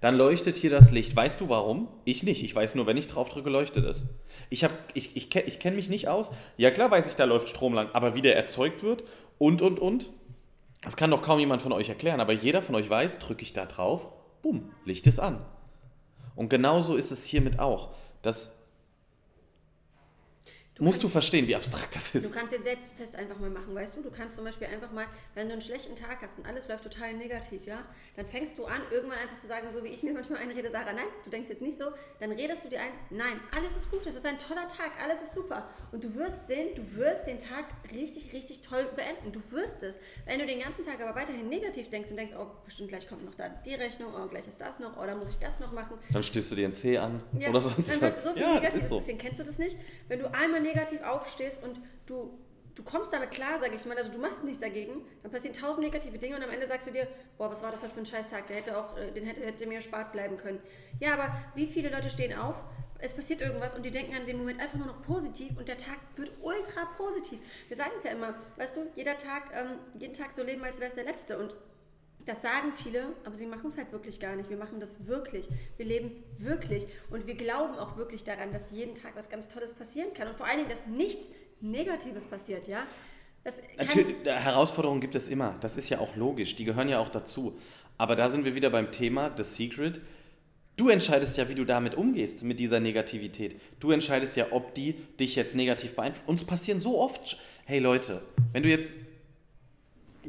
[0.04, 1.16] dann leuchtet hier das Licht.
[1.16, 1.88] Weißt du warum?
[2.04, 2.44] Ich nicht.
[2.44, 4.04] Ich weiß nur, wenn ich drauf drücke, leuchtet es.
[4.50, 6.30] Ich, ich, ich, ich kenne mich nicht aus.
[6.58, 7.88] Ja, klar weiß ich, da läuft Strom lang.
[7.94, 9.06] Aber wie der erzeugt wird
[9.38, 10.10] und, und, und,
[10.82, 12.20] das kann doch kaum jemand von euch erklären.
[12.20, 14.10] Aber jeder von euch weiß, drücke ich da drauf,
[14.42, 15.40] bumm, Licht ist an.
[16.36, 17.94] Und genauso ist es hiermit auch.
[18.24, 18.63] Das
[20.80, 22.34] musst kannst- du verstehen, wie abstrakt das Du ist.
[22.34, 24.02] kannst den Selbsttest einfach mal machen, weißt du?
[24.02, 25.06] Du kannst zum Beispiel einfach mal,
[25.36, 28.66] wenn du einen schlechten Tag hast und alles läuft total negativ, ja, dann fängst du
[28.66, 31.50] an, irgendwann einfach zu sagen, so wie ich mir manchmal einrede, Sarah, nein, du denkst
[31.50, 31.86] jetzt nicht so,
[32.20, 35.22] dann redest du dir ein, nein, alles ist gut, es ist ein toller Tag, alles
[35.22, 35.70] ist super.
[35.92, 39.32] Und du wirst sehen, du wirst den Tag richtig, richtig toll beenden.
[39.32, 40.00] Du wirst es.
[40.26, 43.24] Wenn du den ganzen Tag aber weiterhin negativ denkst und denkst, oh, bestimmt gleich kommt
[43.26, 45.72] noch da die Rechnung, oh, gleich ist das noch, oh, dann muss ich das noch
[45.72, 48.34] machen, Dann stößt du dir ein C an ja, oder sonst dann du so was.
[48.34, 49.02] viel Ja, das ist so.
[49.20, 49.78] Kennst du das nicht?
[50.08, 52.38] Wenn du einmal negativ aufstehst und du,
[52.76, 55.84] du kommst damit klar, sag ich mal, also du machst nichts dagegen, dann passieren tausend
[55.84, 58.06] negative Dinge und am Ende sagst du dir, boah, was war das heute für ein
[58.06, 60.60] Scheißtag, der hätte auch, äh, den hätte, hätte mir erspart bleiben können.
[61.00, 62.56] Ja, aber wie viele Leute stehen auf,
[63.00, 65.78] es passiert irgendwas und die denken an den Moment einfach nur noch positiv und der
[65.78, 67.40] Tag wird ultra positiv.
[67.68, 70.80] Wir sagen es ja immer, weißt du, jeder Tag, ähm, jeden Tag so leben, als
[70.80, 71.38] wäre es der letzte.
[71.38, 71.54] Und
[72.26, 74.50] das sagen viele, aber sie machen es halt wirklich gar nicht.
[74.50, 75.48] Wir machen das wirklich.
[75.78, 76.88] Wir leben wirklich.
[77.10, 80.28] Und wir glauben auch wirklich daran, dass jeden Tag was ganz Tolles passieren kann.
[80.28, 81.30] Und vor allen Dingen, dass nichts
[81.62, 82.86] Negatives passiert, ja?
[83.78, 85.58] Natürlich, Herausforderungen gibt es immer.
[85.60, 86.56] Das ist ja auch logisch.
[86.56, 87.60] Die gehören ja auch dazu.
[87.98, 90.00] Aber da sind wir wieder beim Thema The Secret.
[90.76, 93.60] Du entscheidest ja, wie du damit umgehst, mit dieser Negativität.
[93.80, 96.28] Du entscheidest ja, ob die dich jetzt negativ beeinflussen.
[96.28, 97.38] Uns passieren so oft.
[97.66, 98.22] Hey Leute,
[98.54, 98.96] wenn du jetzt,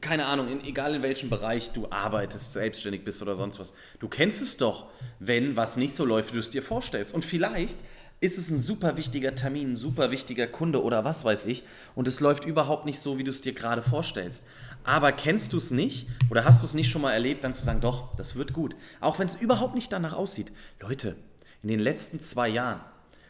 [0.04, 4.08] keine Ahnung, in, egal in welchem Bereich du arbeitest, selbstständig bist oder sonst was, du
[4.08, 4.86] kennst es doch,
[5.18, 7.14] wenn was nicht so läuft, wie du es dir vorstellst.
[7.14, 7.78] Und vielleicht
[8.20, 11.64] ist es ein super wichtiger Termin, ein super wichtiger Kunde oder was weiß ich
[11.94, 14.44] und es läuft überhaupt nicht so, wie du es dir gerade vorstellst.
[14.84, 17.64] Aber kennst du es nicht oder hast du es nicht schon mal erlebt, dann zu
[17.64, 18.76] sagen, doch, das wird gut.
[19.00, 20.52] Auch wenn es überhaupt nicht danach aussieht.
[20.80, 21.16] Leute,
[21.62, 22.80] in den letzten zwei Jahren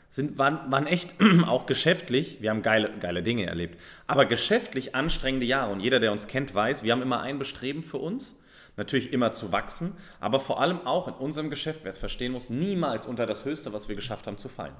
[0.09, 1.15] sind, waren, waren echt
[1.47, 5.73] auch geschäftlich, wir haben geile, geile Dinge erlebt, aber geschäftlich anstrengende Jahre.
[5.73, 8.37] Und jeder, der uns kennt, weiß, wir haben immer ein Bestreben für uns,
[8.77, 12.51] natürlich immer zu wachsen, aber vor allem auch in unserem Geschäft, wer es verstehen muss,
[12.51, 14.75] niemals unter das Höchste, was wir geschafft haben, zu fallen.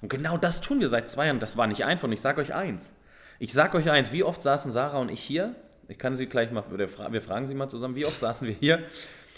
[0.00, 1.38] Und genau das tun wir seit zwei Jahren.
[1.38, 2.04] Das war nicht einfach.
[2.04, 2.92] Und ich sage euch eins.
[3.38, 5.54] Ich sage euch eins, wie oft saßen Sarah und ich hier?
[5.88, 8.54] Ich kann sie gleich mal, oder wir fragen sie mal zusammen, wie oft saßen wir
[8.54, 8.78] hier?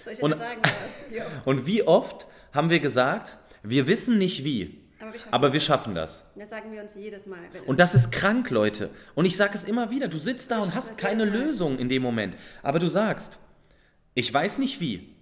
[0.04, 0.60] soll ich das und- sagen?
[0.62, 1.16] Was?
[1.16, 1.24] Ja.
[1.44, 5.60] Und wie oft haben wir gesagt, wir wissen nicht wie, Aber wir schaffen aber wir
[5.60, 6.32] schaffen das.
[6.34, 7.38] Das sagen wir uns jedes Mal.
[7.66, 8.90] Und das ist krank, Leute.
[9.14, 11.24] Und ich sage es immer wieder, du sitzt da und schaffen hast keine.
[11.24, 12.36] Lösung in dem Moment.
[12.62, 13.38] Aber du sagst,
[14.14, 15.14] ich weiß nicht wie,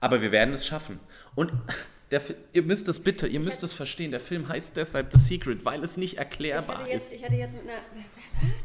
[0.00, 1.00] aber wir werden es schaffen.
[1.34, 1.52] Und
[2.10, 5.64] der, ihr müsst es bitte, ihr müsst es verstehen, der Film heißt deshalb The Secret,
[5.64, 7.14] weil es nicht ich, erklärbar hatte jetzt, ist.
[7.14, 7.80] ich hatte jetzt mit einer.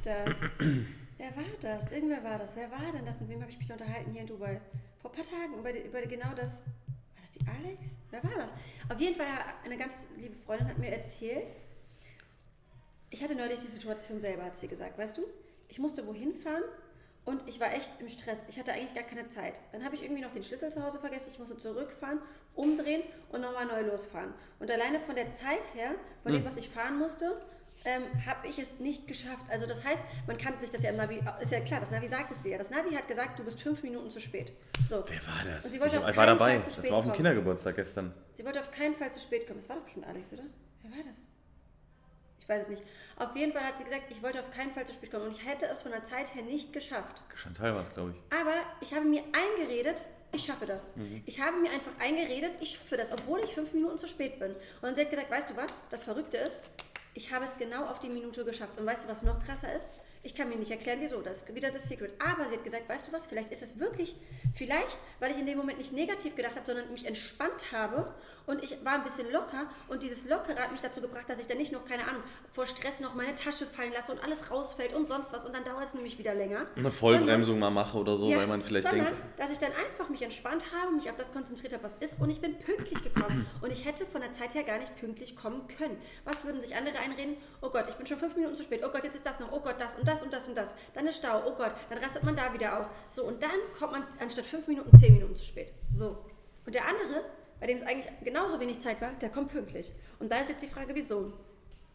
[0.04, 0.52] Wer, war das?
[1.18, 1.92] wer war das?
[1.92, 2.56] Irgendwer war das.
[2.56, 3.20] Wer war denn das?
[3.20, 4.62] Mit wem habe ich mich unterhalten hier in Dubai?
[5.02, 6.64] Vor ein paar Tagen über, über genau das.
[7.40, 7.80] Die Alex?
[8.12, 8.52] Wer war das?
[8.90, 9.28] Auf jeden Fall,
[9.64, 11.54] eine ganz liebe Freundin hat mir erzählt,
[13.12, 15.24] ich hatte neulich die Situation selber, hat sie gesagt, weißt du?
[15.68, 16.64] Ich musste wohin fahren
[17.26, 18.40] und ich war echt im Stress.
[18.48, 19.60] Ich hatte eigentlich gar keine Zeit.
[19.72, 21.30] Dann habe ich irgendwie noch den Schlüssel zu Hause vergessen.
[21.32, 22.20] Ich musste zurückfahren,
[22.56, 24.34] umdrehen und nochmal neu losfahren.
[24.60, 25.92] Und alleine von der Zeit her,
[26.24, 27.40] von dem, was ich fahren musste,
[27.86, 29.46] ähm, habe ich es nicht geschafft.
[29.50, 32.08] Also das heißt, man kann sich das ja im Navi, ist ja klar, das Navi
[32.08, 32.58] sagt es dir ja.
[32.58, 34.52] Das Navi hat gesagt, du bist fünf Minuten zu spät.
[34.90, 35.04] So.
[35.08, 35.74] Wer war das?
[35.74, 36.60] Ich war dabei.
[36.60, 37.14] Fall zu Das war auf dem.
[37.14, 38.14] Kindergeburtstag gestern.
[38.34, 39.60] Sie wollte auf keinen Fall zu spät kommen.
[39.60, 40.44] Das war doch bestimmt Alex, oder?
[40.82, 41.18] Wer war das?
[42.40, 42.84] Ich weiß es nicht.
[43.18, 45.26] Auf jeden Fall hat sie gesagt, ich wollte auf keinen Fall zu spät kommen.
[45.26, 47.22] Und ich hätte es von der Zeit her nicht geschafft.
[47.36, 48.36] Chantal war es, glaube ich.
[48.36, 50.86] Aber ich habe mir eingeredet, ich schaffe das.
[51.26, 54.56] Ich habe mir einfach eingeredet, ich schaffe das, obwohl ich fünf Minuten zu spät bin.
[54.82, 56.62] Und sie hat gesagt, weißt du was, das Verrückte ist,
[57.20, 58.80] ich habe es genau auf die Minute geschafft.
[58.80, 59.90] Und weißt du, was noch krasser ist?
[60.24, 61.22] Ich kann mir nicht erklären, wieso.
[61.22, 62.12] Das ist wieder das Secret.
[62.18, 64.16] Aber sie hat gesagt, weißt du was, vielleicht ist es wirklich,
[64.56, 68.14] vielleicht, weil ich in dem Moment nicht negativ gedacht habe, sondern mich entspannt habe
[68.50, 71.46] und ich war ein bisschen locker und dieses Lockere hat mich dazu gebracht, dass ich
[71.46, 74.96] dann nicht noch, keine Ahnung, vor Stress noch meine Tasche fallen lasse und alles rausfällt
[74.96, 76.66] und sonst was und dann dauert es nämlich wieder länger.
[76.76, 79.72] Eine Vollbremsung mal mache oder so, Ja, weil man vielleicht sondern, denkt, dass ich dann
[79.74, 83.04] einfach mich entspannt habe, mich auf das konzentriert habe, was ist und ich bin pünktlich
[83.04, 83.46] gekommen.
[83.62, 86.02] und ich hätte von der Zeit her gar nicht pünktlich kommen können.
[86.26, 87.38] Was würden sich andere einreden?
[87.62, 88.82] Oh Gott, ich bin schon fünf Minuten zu spät.
[88.84, 89.52] Oh Gott, jetzt ist das noch.
[89.52, 90.76] Oh Gott, das und das und das und das.
[90.96, 91.44] Dann ist Stau.
[91.46, 92.88] Oh Gott, dann rastet man da wieder aus.
[93.12, 95.72] So, und dann kommt man anstatt fünf Minuten zehn Minuten zu spät.
[95.94, 96.18] So.
[96.66, 97.24] Und der andere,
[97.60, 99.92] bei dem es eigentlich genauso wenig Zeit war, der kommt pünktlich.
[100.20, 101.34] Und da ist jetzt die Frage, wieso?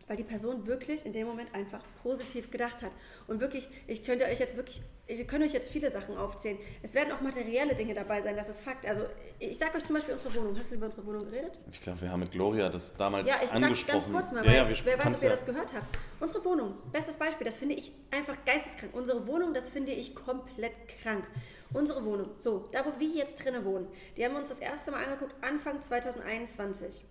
[0.06, 2.90] Weil die Person wirklich in dem Moment einfach positiv gedacht hat.
[3.26, 6.58] Und wirklich, ich könnte euch jetzt wirklich, wir können euch jetzt viele Sachen aufzählen.
[6.82, 8.84] Es werden auch materielle Dinge dabei sein, das ist Fakt.
[8.86, 9.00] Also
[9.38, 10.58] ich sage euch zum Beispiel unsere Wohnung.
[10.58, 11.58] Hast du über unsere Wohnung geredet?
[11.72, 13.92] ich glaube, wir haben mit Gloria das damals Ja, ich sage angesprochen.
[13.92, 15.86] ganz kurz mal, ja, weil ja, wir wer weiß, ob ihr ja- das gehört habt.
[16.20, 18.92] Unsere Wohnung, bestes Beispiel, das finde ich einfach geisteskrank.
[18.94, 21.26] Unsere Wohnung, das finde ich komplett krank.
[21.74, 24.92] Unsere Wohnung, so, da wo wir jetzt drinnen wohnen, die haben wir uns das erste
[24.92, 27.04] Mal angeguckt, Anfang 2021.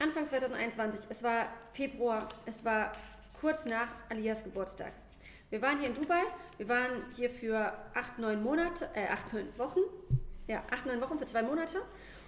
[0.00, 2.90] Anfang 2021, es war Februar, es war
[3.40, 4.92] kurz nach Alias Geburtstag.
[5.50, 6.22] Wir waren hier in Dubai,
[6.58, 9.80] wir waren hier für acht, neun Monate, äh, acht, neun Wochen,
[10.48, 11.82] ja, acht, neun Wochen für zwei Monate.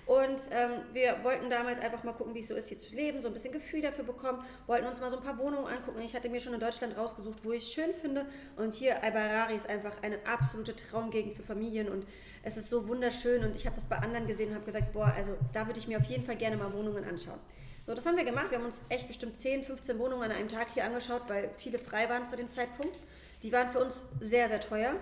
[0.06, 3.22] Und ähm, wir wollten damals einfach mal gucken, wie es so ist, hier zu leben,
[3.22, 6.02] so ein bisschen Gefühl dafür bekommen, wollten uns mal so ein paar Wohnungen angucken.
[6.02, 8.26] Ich hatte mir schon in Deutschland rausgesucht, wo ich es schön finde.
[8.56, 12.06] Und hier Albarari ist einfach eine absolute Traumgegend für Familien und
[12.42, 13.44] es ist so wunderschön.
[13.44, 15.88] Und ich habe das bei anderen gesehen und habe gesagt, boah, also da würde ich
[15.88, 17.38] mir auf jeden Fall gerne mal Wohnungen anschauen.
[17.82, 18.50] So, das haben wir gemacht.
[18.50, 21.78] Wir haben uns echt bestimmt 10, 15 Wohnungen an einem Tag hier angeschaut, weil viele
[21.78, 22.96] frei waren zu dem Zeitpunkt.
[23.42, 24.94] Die waren für uns sehr, sehr teuer.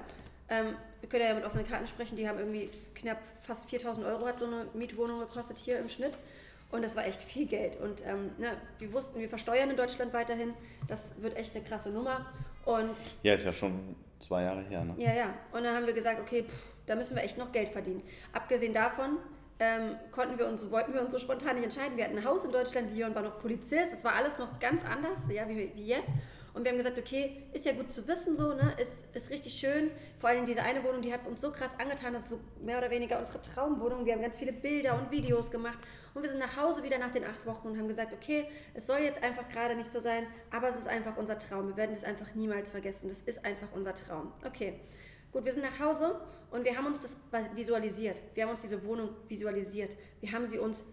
[0.49, 4.27] Ähm, wir können ja mit offenen Karten sprechen, die haben irgendwie knapp fast 4000 Euro
[4.27, 6.19] hat so eine Mietwohnung gekostet hier im Schnitt.
[6.71, 7.77] Und das war echt viel Geld.
[7.77, 10.55] Und ähm, ne, wir wussten, wir versteuern in Deutschland weiterhin.
[10.89, 12.27] Das wird echt eine krasse Nummer.
[12.65, 14.85] Und ja, ist ja schon zwei Jahre her.
[14.85, 14.95] Ne?
[14.97, 15.35] Ja, ja.
[15.53, 18.03] Und dann haben wir gesagt, okay, pff, da müssen wir echt noch Geld verdienen.
[18.33, 19.19] Abgesehen davon
[19.59, 21.97] ähm, konnten wir uns, wollten wir uns so spontan nicht entscheiden.
[21.97, 23.93] Wir hatten ein Haus in Deutschland, Leon war noch Polizist.
[23.93, 26.15] Es war alles noch ganz anders, ja, wie, wie jetzt.
[26.55, 28.75] Und wir haben gesagt, okay, ist ja gut zu wissen so, ne?
[28.79, 29.91] Ist, ist richtig schön.
[30.19, 32.41] Vor allem diese eine Wohnung, die hat es uns so krass angetan, das ist so
[32.61, 34.05] mehr oder weniger unsere Traumwohnung.
[34.05, 35.79] Wir haben ganz viele Bilder und Videos gemacht.
[36.15, 38.87] Und wir sind nach Hause wieder nach den acht Wochen und haben gesagt, okay, es
[38.87, 41.69] soll jetzt einfach gerade nicht so sein, aber es ist einfach unser Traum.
[41.69, 43.09] Wir werden das einfach niemals vergessen.
[43.09, 44.33] Das ist einfach unser Traum.
[44.45, 44.81] Okay.
[45.33, 47.17] Gut, wir sind nach Hause und wir haben uns das
[47.55, 48.23] visualisiert.
[48.35, 49.97] Wir haben uns diese Wohnung visualisiert.
[50.21, 50.85] Wir haben sie uns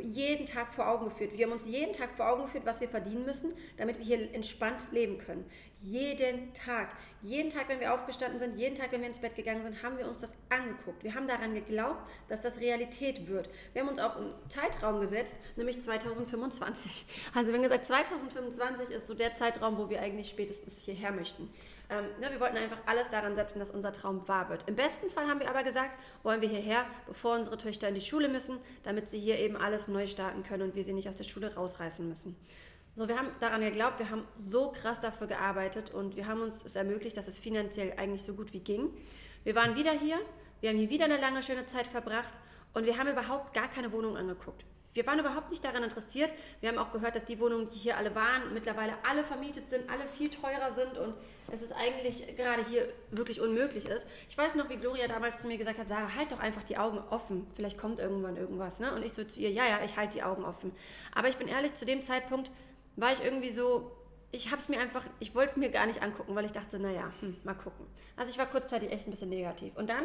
[0.00, 1.36] jeden Tag vor Augen geführt.
[1.36, 4.34] Wir haben uns jeden Tag vor Augen geführt, was wir verdienen müssen, damit wir hier
[4.34, 5.44] entspannt leben können.
[5.80, 6.88] Jeden Tag.
[7.20, 9.98] Jeden Tag, wenn wir aufgestanden sind, jeden Tag, wenn wir ins Bett gegangen sind, haben
[9.98, 11.04] wir uns das angeguckt.
[11.04, 13.48] Wir haben daran geglaubt, dass das Realität wird.
[13.72, 17.06] Wir haben uns auch einen Zeitraum gesetzt, nämlich 2025.
[17.34, 21.48] Also wir haben gesagt, 2025 ist so der Zeitraum, wo wir eigentlich spätestens hierher möchten.
[21.92, 24.66] Ähm, ne, wir wollten einfach alles daran setzen, dass unser Traum wahr wird.
[24.66, 28.00] Im besten Fall haben wir aber gesagt, wollen wir hierher, bevor unsere Töchter in die
[28.00, 31.16] Schule müssen, damit sie hier eben alles neu starten können und wir sie nicht aus
[31.16, 32.34] der Schule rausreißen müssen.
[32.96, 36.64] So, wir haben daran geglaubt, wir haben so krass dafür gearbeitet und wir haben uns
[36.64, 38.90] es ermöglicht, dass es finanziell eigentlich so gut wie ging.
[39.44, 40.18] Wir waren wieder hier,
[40.60, 42.38] wir haben hier wieder eine lange, schöne Zeit verbracht
[42.72, 44.64] und wir haben überhaupt gar keine Wohnung angeguckt.
[44.94, 46.32] Wir waren überhaupt nicht daran interessiert.
[46.60, 49.88] Wir haben auch gehört, dass die Wohnungen, die hier alle waren, mittlerweile alle vermietet sind,
[49.90, 51.14] alle viel teurer sind und
[51.50, 54.06] es ist eigentlich gerade hier wirklich unmöglich ist.
[54.28, 56.76] Ich weiß noch, wie Gloria damals zu mir gesagt hat, Sarah, halt doch einfach die
[56.76, 57.46] Augen offen.
[57.56, 58.80] Vielleicht kommt irgendwann irgendwas.
[58.80, 58.94] Ne?
[58.94, 60.72] Und ich so zu ihr, ja, ja, ich halte die Augen offen.
[61.14, 62.50] Aber ich bin ehrlich, zu dem Zeitpunkt
[62.96, 63.90] war ich irgendwie so,
[64.30, 66.78] ich habe es mir einfach, ich wollte es mir gar nicht angucken, weil ich dachte,
[66.78, 67.86] naja, hm, mal gucken.
[68.16, 69.76] Also ich war kurzzeitig echt ein bisschen negativ.
[69.76, 70.04] Und dann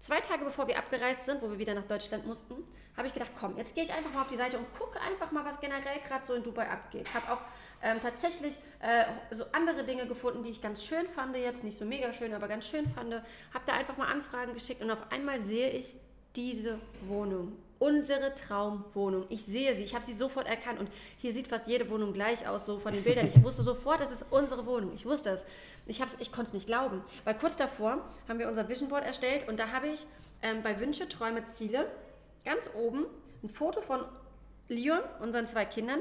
[0.00, 2.54] Zwei Tage bevor wir abgereist sind, wo wir wieder nach Deutschland mussten,
[2.96, 5.32] habe ich gedacht, komm, jetzt gehe ich einfach mal auf die Seite und gucke einfach
[5.32, 7.12] mal, was generell gerade so in Dubai abgeht.
[7.14, 7.40] Habe auch
[7.82, 11.84] ähm, tatsächlich äh, so andere Dinge gefunden, die ich ganz schön fand, jetzt nicht so
[11.84, 13.12] mega schön, aber ganz schön fand.
[13.12, 15.96] Habe da einfach mal Anfragen geschickt und auf einmal sehe ich
[16.36, 19.24] diese Wohnung unsere Traumwohnung.
[19.28, 22.46] Ich sehe sie, ich habe sie sofort erkannt und hier sieht fast jede Wohnung gleich
[22.48, 23.28] aus, so von den Bildern.
[23.28, 24.92] Ich wusste sofort, das ist unsere Wohnung.
[24.94, 25.44] Ich wusste es.
[25.86, 29.48] Ich, ich konnte es nicht glauben, weil kurz davor haben wir unser Vision Board erstellt
[29.48, 30.06] und da habe ich
[30.42, 31.86] ähm, bei Wünsche, Träume, Ziele
[32.44, 33.06] ganz oben
[33.42, 34.04] ein Foto von
[34.68, 36.00] Leon, unseren zwei Kindern,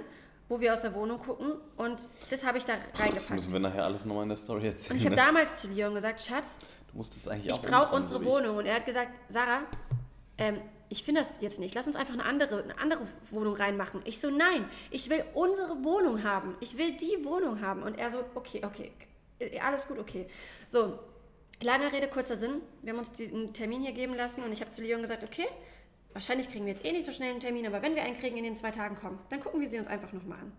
[0.49, 3.15] wo wir aus der Wohnung gucken und das habe ich da reingepackt.
[3.15, 4.91] Das müssen wir nachher alles nochmal in der Story erzählen.
[4.93, 5.21] Und ich habe ne?
[5.21, 6.59] damals zu Leon gesagt, Schatz,
[6.91, 9.61] du musst es eigentlich ich brauche unsere Wohnung und er hat gesagt, Sarah,
[10.37, 11.75] ähm, ich finde das jetzt nicht.
[11.75, 14.01] Lass uns einfach eine andere, eine andere Wohnung reinmachen.
[14.05, 16.55] Ich so, nein, ich will unsere Wohnung haben.
[16.59, 17.83] Ich will die Wohnung haben.
[17.83, 18.91] Und er so, okay, okay,
[19.39, 20.27] äh, alles gut, okay.
[20.67, 20.99] So,
[21.61, 22.61] lange Rede, kurzer Sinn.
[22.81, 25.47] Wir haben uns diesen Termin hier geben lassen und ich habe zu Leon gesagt, okay,
[26.13, 28.37] wahrscheinlich kriegen wir jetzt eh nicht so schnell einen Termin, aber wenn wir einen kriegen
[28.37, 30.51] in den zwei Tagen kommen, dann gucken wir sie uns einfach nochmal an.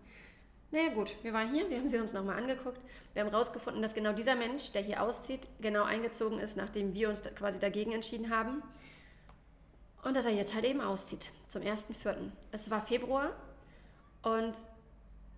[0.71, 2.79] Naja gut, wir waren hier, wir haben sie uns nochmal angeguckt.
[3.13, 7.09] Wir haben herausgefunden, dass genau dieser Mensch, der hier auszieht, genau eingezogen ist, nachdem wir
[7.09, 8.61] uns quasi dagegen entschieden haben.
[10.03, 12.15] Und dass er jetzt halt eben auszieht zum 1.4.
[12.51, 13.31] Es war Februar
[14.23, 14.53] und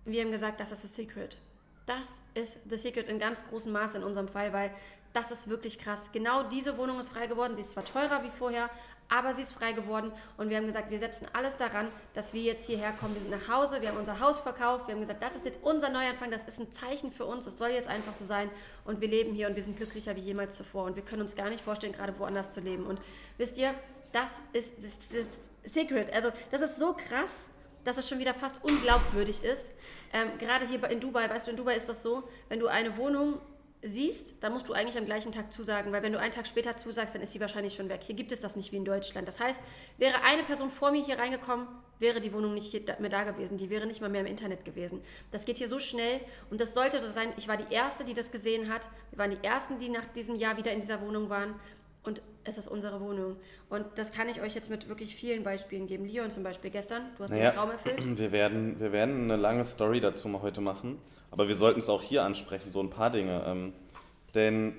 [0.04, 1.36] wir haben gesagt, das ist das Secret.
[1.86, 4.70] Das ist The Secret in ganz großem Maße in unserem Fall, weil
[5.12, 6.10] das ist wirklich krass.
[6.12, 7.54] Genau diese Wohnung ist frei geworden.
[7.54, 8.70] Sie ist zwar teurer wie vorher,
[9.08, 12.40] aber sie ist frei geworden und wir haben gesagt, wir setzen alles daran, dass wir
[12.40, 13.14] jetzt hierher kommen.
[13.14, 15.62] Wir sind nach Hause, wir haben unser Haus verkauft, wir haben gesagt, das ist jetzt
[15.62, 18.48] unser Neuanfang, das ist ein Zeichen für uns, es soll jetzt einfach so sein
[18.86, 21.36] und wir leben hier und wir sind glücklicher wie jemals zuvor und wir können uns
[21.36, 22.86] gar nicht vorstellen, gerade woanders zu leben.
[22.86, 23.00] Und
[23.36, 23.74] wisst ihr,
[24.12, 26.12] das ist das, das Secret.
[26.12, 27.48] Also das ist so krass,
[27.84, 29.72] dass es schon wieder fast unglaubwürdig ist.
[30.12, 32.96] Ähm, gerade hier in Dubai, weißt du, in Dubai ist das so, wenn du eine
[32.96, 33.40] Wohnung
[33.84, 36.76] siehst, dann musst du eigentlich am gleichen Tag zusagen, weil wenn du einen Tag später
[36.76, 38.00] zusagst, dann ist sie wahrscheinlich schon weg.
[38.04, 39.26] Hier gibt es das nicht wie in Deutschland.
[39.26, 39.60] Das heißt,
[39.98, 41.66] wäre eine Person vor mir hier reingekommen,
[41.98, 43.58] wäre die Wohnung nicht mehr da gewesen.
[43.58, 45.02] Die wäre nicht mal mehr im Internet gewesen.
[45.32, 46.20] Das geht hier so schnell
[46.50, 47.32] und das sollte so sein.
[47.36, 48.88] Ich war die Erste, die das gesehen hat.
[49.10, 51.54] Wir waren die Ersten, die nach diesem Jahr wieder in dieser Wohnung waren
[52.04, 53.36] und es ist unsere Wohnung.
[53.70, 56.06] Und das kann ich euch jetzt mit wirklich vielen Beispielen geben.
[56.06, 58.02] Leon zum Beispiel gestern, du hast naja, den Traum erfüllt.
[58.18, 60.98] Wir werden, wir werden eine lange Story dazu mal heute machen,
[61.30, 63.44] aber wir sollten es auch hier ansprechen, so ein paar Dinge.
[63.46, 63.72] Ähm,
[64.34, 64.74] denn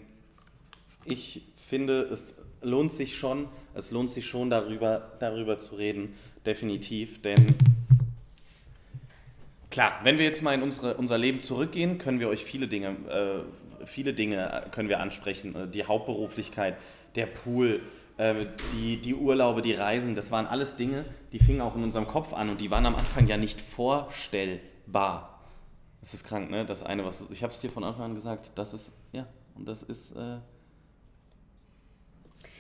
[1.05, 7.21] ich finde, es, lohnt sich schon, es lohnt sich schon darüber, darüber zu reden, definitiv,
[7.21, 7.55] denn
[9.69, 12.95] klar, wenn wir jetzt mal in unsere, unser Leben zurückgehen, können wir euch viele Dinge,
[13.09, 15.55] äh, viele Dinge können wir ansprechen.
[15.55, 16.77] Äh, die Hauptberuflichkeit,
[17.15, 17.81] der Pool,
[18.17, 22.07] äh, die, die Urlaube, die Reisen, das waren alles Dinge, die fingen auch in unserem
[22.07, 25.41] Kopf an und die waren am Anfang ja nicht vorstellbar.
[25.99, 26.65] Das ist krank, ne?
[26.65, 29.67] Das eine, was ich habe es dir von Anfang an gesagt, das ist ja und
[29.67, 30.37] das ist äh,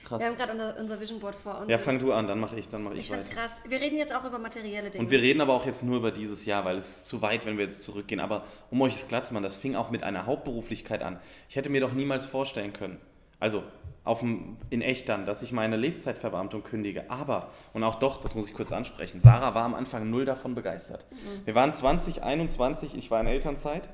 [0.03, 0.21] krass.
[0.21, 1.69] Wir haben gerade unser, unser Vision Board vor uns.
[1.69, 3.27] Ja, fang du an, dann mache ich, dann mache ich, ich weiter.
[3.29, 3.51] krass.
[3.67, 5.03] Wir reden jetzt auch über materielle Dinge.
[5.03, 7.45] Und wir reden aber auch jetzt nur über dieses Jahr, weil es ist zu weit,
[7.45, 8.19] wenn wir jetzt zurückgehen.
[8.19, 11.19] Aber um euch es klar zu machen, das fing auch mit einer Hauptberuflichkeit an.
[11.49, 12.99] Ich hätte mir doch niemals vorstellen können,
[13.39, 13.63] also
[14.05, 17.09] dem, in echt dann, dass ich meine Lebzeitverbeamtung kündige.
[17.09, 20.55] Aber, und auch doch, das muss ich kurz ansprechen, Sarah war am Anfang null davon
[20.55, 21.05] begeistert.
[21.11, 21.45] Mhm.
[21.45, 23.89] Wir waren 2021, ich war in Elternzeit,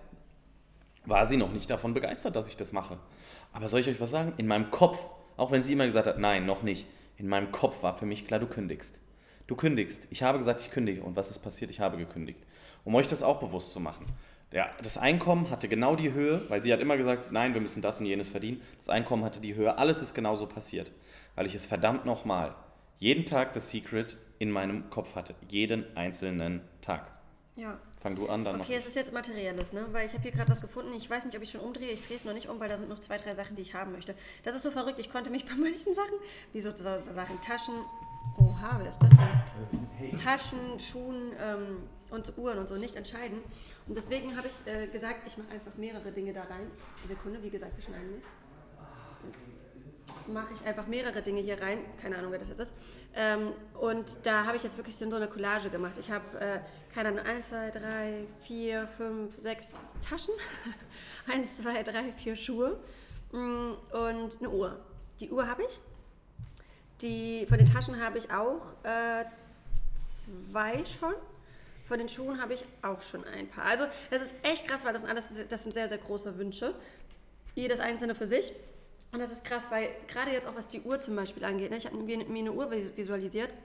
[1.05, 2.97] war sie noch nicht davon begeistert, dass ich das mache.
[3.53, 4.33] Aber soll ich euch was sagen?
[4.37, 4.99] In meinem Kopf,
[5.37, 8.27] auch wenn sie immer gesagt hat, nein, noch nicht, in meinem Kopf war für mich
[8.27, 9.01] klar, du kündigst.
[9.47, 10.07] Du kündigst.
[10.11, 11.01] Ich habe gesagt, ich kündige.
[11.01, 11.71] Und was ist passiert?
[11.71, 12.39] Ich habe gekündigt.
[12.85, 14.05] Um euch das auch bewusst zu machen.
[14.51, 17.81] Ja, das Einkommen hatte genau die Höhe, weil sie hat immer gesagt, nein, wir müssen
[17.81, 18.61] das und jenes verdienen.
[18.77, 20.91] Das Einkommen hatte die Höhe, alles ist genauso passiert,
[21.35, 22.55] weil ich es verdammt nochmal
[22.97, 27.11] jeden Tag das Secret in meinem Kopf hatte, jeden einzelnen Tag.
[27.55, 27.77] Ja.
[27.99, 29.85] Fang du an, dann Okay, es ist jetzt materielles, ne?
[29.91, 30.93] Weil ich habe hier gerade was gefunden.
[30.93, 31.91] Ich weiß nicht, ob ich schon umdrehe.
[31.91, 33.75] Ich drehe es noch nicht um, weil da sind noch zwei, drei Sachen, die ich
[33.75, 34.15] haben möchte.
[34.43, 34.99] Das ist so verrückt.
[34.99, 36.15] Ich konnte mich bei manchen Sachen,
[36.53, 37.75] wie so Sachen, Taschen,
[38.37, 40.15] oha, wer ist das denn?
[40.17, 43.39] Taschen, Schuhen ähm, und Uhren und so nicht entscheiden.
[43.87, 46.71] Und deswegen habe ich äh, gesagt, ich mache einfach mehrere Dinge da rein.
[47.07, 48.25] Sekunde, wie gesagt, wir schneiden nicht
[50.27, 51.79] mache ich einfach mehrere Dinge hier rein.
[52.01, 52.73] Keine Ahnung, wer das jetzt ist.
[53.15, 55.93] Ähm, und da habe ich jetzt wirklich so eine Collage gemacht.
[55.99, 56.59] Ich habe, äh,
[56.93, 60.33] keine Ahnung, 1, 2, 3, 4, 5, 6 Taschen.
[61.31, 62.79] 1, 2, 3, 4 Schuhe.
[63.31, 64.79] Mm, und eine Uhr.
[65.19, 65.81] Die Uhr habe ich.
[67.01, 69.25] Die, von den Taschen habe ich auch äh,
[69.95, 71.13] zwei schon.
[71.89, 73.65] Von den Schuhen habe ich auch schon ein paar.
[73.65, 76.75] Also das ist echt krass, weil das sind alles das sind sehr, sehr große Wünsche.
[77.55, 78.53] Jedes einzelne für sich.
[79.11, 81.77] Und das ist krass, weil gerade jetzt auch was die Uhr zum Beispiel angeht, ne?
[81.77, 83.55] ich habe mir, eine Uhr visualisiert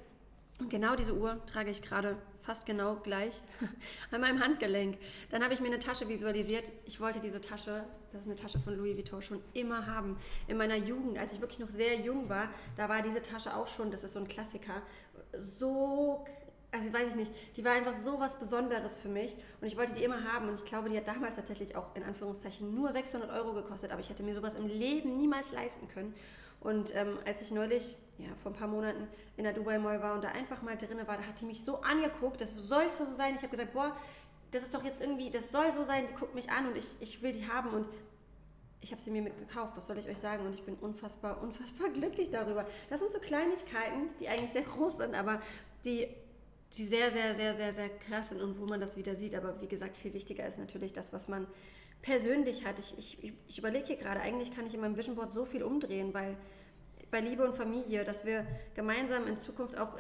[0.58, 3.42] und genau diese Uhr trage ich gerade fast genau gleich
[4.10, 4.96] an meinem Handgelenk.
[5.30, 6.72] Dann habe ich mir eine Tasche visualisiert.
[6.86, 10.16] Ich wollte diese Tasche, das ist eine Tasche von Louis Vuitton, schon immer haben.
[10.48, 13.68] In meiner Jugend, als ich wirklich noch sehr jung war, da war diese Tasche auch
[13.68, 14.80] schon, das ist so ein Klassiker,
[15.38, 16.24] so
[16.74, 19.94] also weiß ich nicht, die war einfach so was Besonderes für mich und ich wollte
[19.94, 23.30] die immer haben und ich glaube, die hat damals tatsächlich auch in Anführungszeichen nur 600
[23.30, 26.14] Euro gekostet, aber ich hätte mir sowas im Leben niemals leisten können.
[26.60, 29.06] Und ähm, als ich neulich, ja, vor ein paar Monaten
[29.36, 31.62] in der Dubai Mall war und da einfach mal drin war, da hat die mich
[31.62, 33.34] so angeguckt, das sollte so sein.
[33.34, 33.94] Ich habe gesagt, boah,
[34.50, 36.86] das ist doch jetzt irgendwie, das soll so sein, die guckt mich an und ich,
[37.00, 37.86] ich will die haben und
[38.80, 40.46] ich habe sie mir mitgekauft, was soll ich euch sagen?
[40.46, 42.66] Und ich bin unfassbar, unfassbar glücklich darüber.
[42.88, 45.40] Das sind so Kleinigkeiten, die eigentlich sehr groß sind, aber
[45.84, 46.08] die
[46.76, 49.34] die sehr, sehr, sehr, sehr, sehr krass sind und wo man das wieder sieht.
[49.34, 51.46] Aber wie gesagt, viel wichtiger ist natürlich das, was man
[52.02, 52.78] persönlich hat.
[52.78, 55.62] Ich, ich, ich überlege hier gerade, eigentlich kann ich in meinem Vision Board so viel
[55.62, 56.36] umdrehen, weil
[57.10, 59.96] bei Liebe und Familie, dass wir gemeinsam in Zukunft auch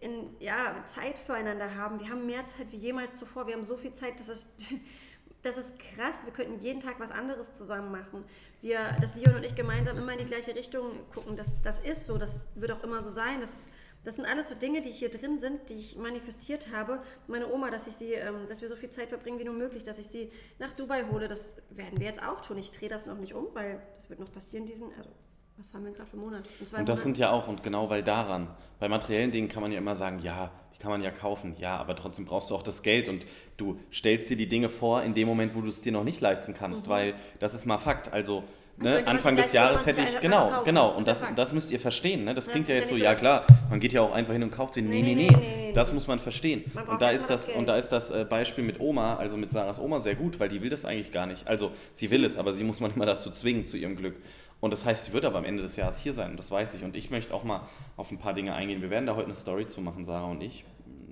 [0.00, 1.98] in, in, ja, Zeit füreinander haben.
[2.00, 3.46] Wir haben mehr Zeit wie jemals zuvor.
[3.46, 4.54] Wir haben so viel Zeit, das ist,
[5.42, 6.24] das ist krass.
[6.24, 8.24] Wir könnten jeden Tag was anderes zusammen machen.
[8.60, 12.06] Wir, dass Leon und ich gemeinsam immer in die gleiche Richtung gucken, das, das ist
[12.06, 13.40] so, das wird auch immer so sein.
[13.40, 13.64] Das ist,
[14.08, 17.02] das sind alles so Dinge, die hier drin sind, die ich manifestiert habe.
[17.26, 19.84] Meine Oma, dass ich sie, ähm, dass wir so viel Zeit verbringen wie nur möglich,
[19.84, 22.56] dass ich sie nach Dubai hole, das werden wir jetzt auch tun.
[22.56, 25.10] Ich drehe das noch nicht um, weil das wird noch passieren diesen, also
[25.58, 26.48] was haben wir gerade für Monate?
[26.48, 26.96] und das Monaten.
[26.96, 30.20] sind ja auch, und genau weil daran, bei materiellen Dingen kann man ja immer sagen,
[30.20, 33.26] ja, die kann man ja kaufen, ja, aber trotzdem brauchst du auch das Geld und
[33.58, 36.22] du stellst dir die Dinge vor in dem Moment, wo du es dir noch nicht
[36.22, 36.90] leisten kannst, mhm.
[36.90, 38.10] weil das ist mal Fakt.
[38.10, 38.42] Also
[38.80, 39.04] Ne?
[39.06, 42.24] Anfang des Jahres hätte ich, genau, genau, und das, das müsst ihr verstehen.
[42.24, 42.34] Ne?
[42.34, 44.52] Das klingt ja, ja jetzt so, ja klar, man geht ja auch einfach hin und
[44.52, 44.82] kauft sie.
[44.82, 46.64] Nee, nee, nee, nee, das muss man verstehen.
[46.74, 49.80] Man und, da ist das, und da ist das Beispiel mit Oma, also mit Sarahs
[49.80, 51.48] Oma, sehr gut, weil die will das eigentlich gar nicht.
[51.48, 54.14] Also sie will es, aber sie muss man immer dazu zwingen, zu ihrem Glück.
[54.60, 56.84] Und das heißt, sie wird aber am Ende des Jahres hier sein, das weiß ich.
[56.84, 57.62] Und ich möchte auch mal
[57.96, 58.82] auf ein paar Dinge eingehen.
[58.82, 60.64] Wir werden da heute eine Story zu machen, Sarah und ich,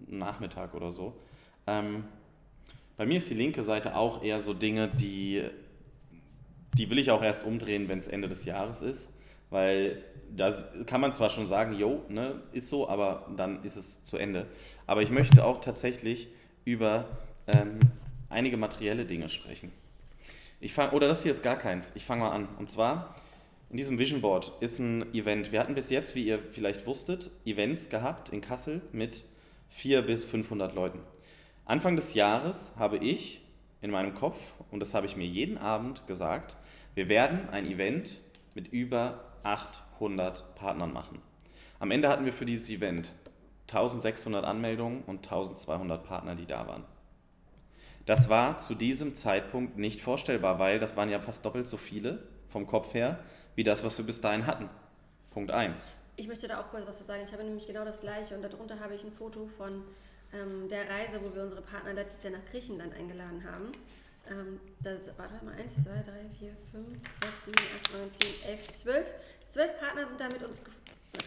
[0.09, 1.15] Nachmittag oder so.
[1.67, 2.05] Ähm,
[2.97, 5.43] bei mir ist die linke Seite auch eher so Dinge, die
[6.75, 9.09] die will ich auch erst umdrehen, wenn es Ende des Jahres ist,
[9.51, 10.03] weil
[10.35, 14.17] das kann man zwar schon sagen, jo, ne, ist so, aber dann ist es zu
[14.17, 14.47] Ende.
[14.87, 16.29] Aber ich möchte auch tatsächlich
[16.65, 17.07] über
[17.47, 17.79] ähm,
[18.29, 19.73] einige materielle Dinge sprechen.
[20.61, 21.95] Ich fang, oder das hier ist gar keins.
[21.95, 22.49] Ich fange mal an.
[22.59, 23.15] Und zwar,
[23.71, 25.53] in diesem Vision Board ist ein Event.
[25.53, 29.23] Wir hatten bis jetzt, wie ihr vielleicht wusstet, Events gehabt in Kassel mit
[29.71, 31.01] 400 bis 500 Leuten.
[31.67, 33.43] Anfang des Jahres habe ich
[33.87, 36.57] in meinem Kopf, und das habe ich mir jeden Abend gesagt,
[36.97, 38.17] wir werden ein Event
[38.55, 41.23] mit über 100 Partnern machen.
[41.79, 43.15] Am Ende hatten wir für dieses Event
[43.69, 46.85] 1600 Anmeldungen und 1200 Partner, die da waren.
[48.07, 52.25] Das war zu diesem Zeitpunkt nicht vorstellbar, weil das waren ja fast doppelt so viele
[52.49, 53.21] vom Kopf her,
[53.55, 54.69] wie das, was wir bis dahin hatten.
[55.31, 55.93] Punkt 1.
[56.17, 57.23] Ich möchte da auch kurz was zu sagen.
[57.25, 59.85] Ich habe nämlich genau das gleiche und darunter habe ich ein Foto von
[60.33, 63.73] ähm, der Reise, wo wir unsere Partner letztes Jahr nach Griechenland eingeladen haben.
[64.31, 66.03] Ähm, das, warte mal, 1, 2, 3,
[66.39, 66.87] 4, 5,
[67.23, 69.07] 6, 7, 8, 9, 10, 11, 12.
[69.47, 70.65] 12 Partner sind da mit uns,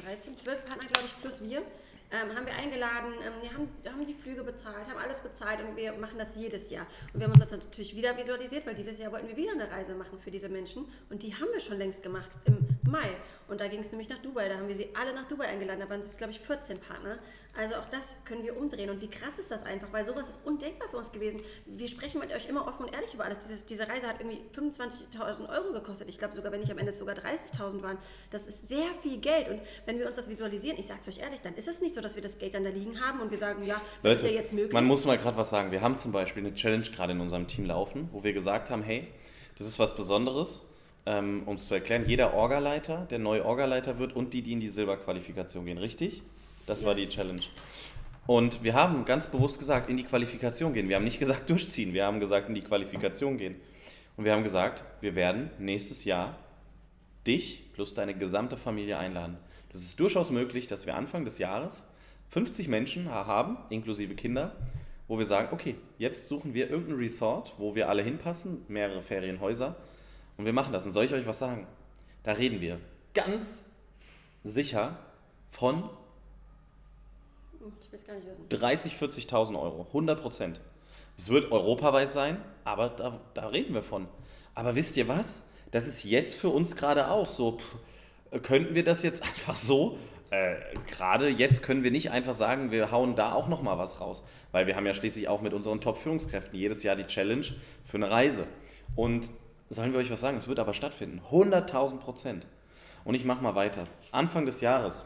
[0.03, 1.63] 13, 12 Partner, glaube ich, plus wir
[2.11, 5.75] ähm, haben wir eingeladen, ähm, wir haben, haben die Flüge bezahlt, haben alles bezahlt und
[5.75, 6.87] wir machen das jedes Jahr.
[7.13, 9.69] Und wir haben uns das natürlich wieder visualisiert, weil dieses Jahr wollten wir wieder eine
[9.69, 12.57] Reise machen für diese Menschen und die haben wir schon längst gemacht im
[12.89, 13.15] Mai.
[13.49, 15.79] Und da ging es nämlich nach Dubai, da haben wir sie alle nach Dubai eingeladen,
[15.79, 17.19] da waren es, glaube ich, 14 Partner.
[17.57, 18.89] Also auch das können wir umdrehen.
[18.89, 21.41] Und wie krass ist das einfach, weil sowas ist undenkbar für uns gewesen.
[21.65, 23.39] Wir sprechen mit euch immer offen und ehrlich über alles.
[23.39, 26.07] Dieses, diese Reise hat irgendwie 25.000 Euro gekostet.
[26.07, 27.97] Ich glaube sogar, wenn nicht am Ende sogar 30.000 waren.
[28.31, 29.49] Das ist sehr viel Geld.
[29.49, 31.95] Und wenn wir uns das visualisieren, ich sage es euch ehrlich, dann ist es nicht
[31.95, 34.29] so, dass wir das Geld dann da liegen haben und wir sagen, ja, das ist
[34.29, 34.71] ja jetzt möglich.
[34.71, 35.71] Man muss mal gerade was sagen.
[35.71, 38.83] Wir haben zum Beispiel eine Challenge gerade in unserem Team laufen, wo wir gesagt haben,
[38.83, 39.07] hey,
[39.57, 40.68] das ist was Besonderes.
[41.05, 44.59] Ähm, um es zu erklären, jeder Orgaleiter, der neue Orgaleiter wird und die, die in
[44.59, 46.21] die Silberqualifikation gehen, richtig?
[46.65, 46.87] Das ja.
[46.87, 47.41] war die Challenge.
[48.27, 50.87] Und wir haben ganz bewusst gesagt, in die Qualifikation gehen.
[50.87, 53.55] Wir haben nicht gesagt durchziehen, wir haben gesagt, in die Qualifikation gehen.
[54.17, 56.37] Und wir haben gesagt, wir werden nächstes Jahr
[57.25, 59.37] dich plus deine gesamte Familie einladen.
[59.71, 61.89] Das ist durchaus möglich, dass wir Anfang des Jahres
[62.29, 64.55] 50 Menschen haben, inklusive Kinder,
[65.07, 69.75] wo wir sagen, okay, jetzt suchen wir irgendein Resort, wo wir alle hinpassen, mehrere Ferienhäuser,
[70.39, 70.85] und wir machen das.
[70.85, 71.67] Und soll ich euch was sagen?
[72.23, 72.79] Da reden wir
[73.13, 73.71] ganz
[74.45, 74.97] sicher
[75.49, 75.89] von
[78.47, 80.61] 30, 40.000 Euro, 100 Prozent.
[81.17, 84.07] Es wird europaweit sein, aber da, da reden wir von.
[84.55, 85.49] Aber wisst ihr was?
[85.71, 87.57] Das ist jetzt für uns gerade auch so.
[87.57, 89.97] Pff, könnten wir das jetzt einfach so?
[90.29, 90.55] Äh,
[90.87, 94.23] gerade jetzt können wir nicht einfach sagen, wir hauen da auch noch mal was raus,
[94.53, 97.45] weil wir haben ja schließlich auch mit unseren Top-Führungskräften jedes Jahr die Challenge
[97.83, 98.47] für eine Reise.
[98.95, 99.29] Und
[99.69, 100.37] sollen wir euch was sagen?
[100.37, 102.47] Es wird aber stattfinden, 100.000 Prozent.
[103.03, 103.83] Und ich mache mal weiter.
[104.11, 105.05] Anfang des Jahres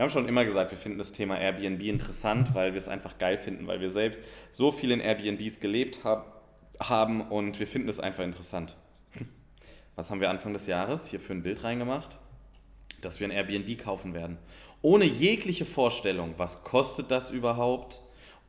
[0.00, 3.18] wir haben schon immer gesagt, wir finden das Thema Airbnb interessant, weil wir es einfach
[3.18, 6.40] geil finden, weil wir selbst so viel in Airbnbs gelebt hab,
[6.80, 8.78] haben und wir finden es einfach interessant.
[9.96, 12.18] Was haben wir Anfang des Jahres hier für ein Bild reingemacht?
[13.02, 14.38] Dass wir ein Airbnb kaufen werden.
[14.80, 18.00] Ohne jegliche Vorstellung, was kostet das überhaupt?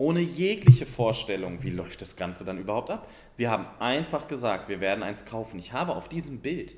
[0.01, 3.07] Ohne jegliche Vorstellung, wie läuft das Ganze dann überhaupt ab?
[3.37, 5.59] Wir haben einfach gesagt, wir werden eins kaufen.
[5.59, 6.75] Ich habe auf diesem Bild,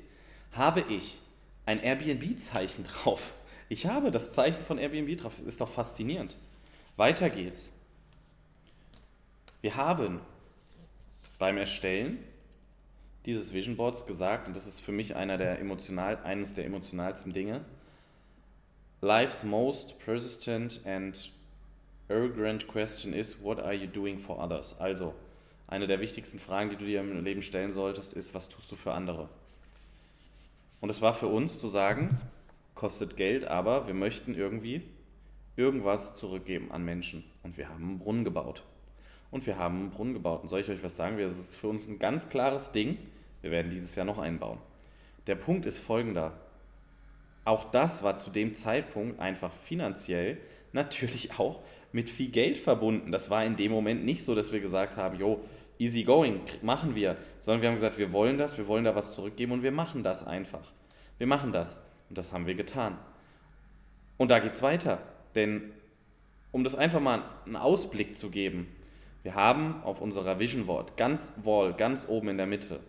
[0.52, 1.16] habe ich
[1.64, 3.32] ein Airbnb-Zeichen drauf.
[3.70, 5.36] Ich habe das Zeichen von Airbnb drauf.
[5.38, 6.36] Das ist doch faszinierend.
[6.98, 7.72] Weiter geht's.
[9.62, 10.20] Wir haben
[11.38, 12.18] beim Erstellen
[13.24, 17.32] dieses Vision Boards gesagt, und das ist für mich einer der emotional, eines der emotionalsten
[17.32, 17.64] Dinge,
[19.00, 21.30] Life's most persistent and
[22.08, 24.76] urgent question is, what are you doing for others?
[24.78, 25.14] Also,
[25.66, 28.76] eine der wichtigsten Fragen, die du dir im Leben stellen solltest, ist, was tust du
[28.76, 29.28] für andere?
[30.80, 32.20] Und es war für uns zu sagen,
[32.74, 34.82] kostet Geld, aber wir möchten irgendwie
[35.56, 37.24] irgendwas zurückgeben an Menschen.
[37.42, 38.62] Und wir haben einen Brunnen gebaut.
[39.30, 40.42] Und wir haben einen Brunnen gebaut.
[40.42, 41.16] Und soll ich euch was sagen?
[41.18, 42.98] Das ist für uns ein ganz klares Ding.
[43.40, 44.58] Wir werden dieses Jahr noch einbauen.
[45.26, 46.32] Der Punkt ist folgender.
[47.44, 50.38] Auch das war zu dem Zeitpunkt einfach finanziell
[50.72, 51.60] natürlich auch
[51.94, 53.12] mit viel Geld verbunden.
[53.12, 55.40] Das war in dem Moment nicht so, dass wir gesagt haben, jo,
[55.78, 59.14] easy going, machen wir, sondern wir haben gesagt, wir wollen das, wir wollen da was
[59.14, 60.72] zurückgeben und wir machen das einfach.
[61.18, 61.86] Wir machen das.
[62.08, 62.98] Und das haben wir getan.
[64.16, 65.02] Und da geht es weiter.
[65.36, 65.70] Denn
[66.50, 68.66] um das einfach mal einen Ausblick zu geben,
[69.22, 72.80] wir haben auf unserer Vision Board ganz Wall, ganz oben in der Mitte,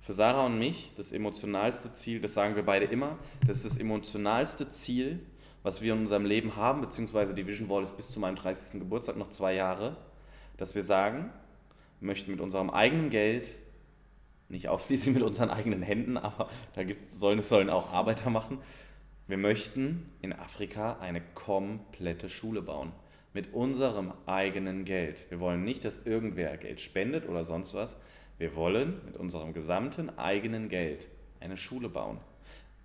[0.00, 3.78] für Sarah und mich das emotionalste Ziel, das sagen wir beide immer, das ist das
[3.78, 5.20] emotionalste Ziel,
[5.66, 8.78] was wir in unserem Leben haben, beziehungsweise die Vision Wall ist bis zu meinem 30.
[8.78, 9.96] Geburtstag noch zwei Jahre,
[10.58, 11.28] dass wir sagen,
[11.98, 13.50] wir möchten mit unserem eigenen Geld
[14.48, 18.58] nicht ausschließlich mit unseren eigenen Händen, aber da gibt's, sollen es sollen auch Arbeiter machen.
[19.26, 22.92] Wir möchten in Afrika eine komplette Schule bauen.
[23.32, 25.26] Mit unserem eigenen Geld.
[25.30, 27.96] Wir wollen nicht, dass irgendwer Geld spendet oder sonst was.
[28.38, 31.08] Wir wollen mit unserem gesamten eigenen Geld
[31.40, 32.18] eine Schule bauen.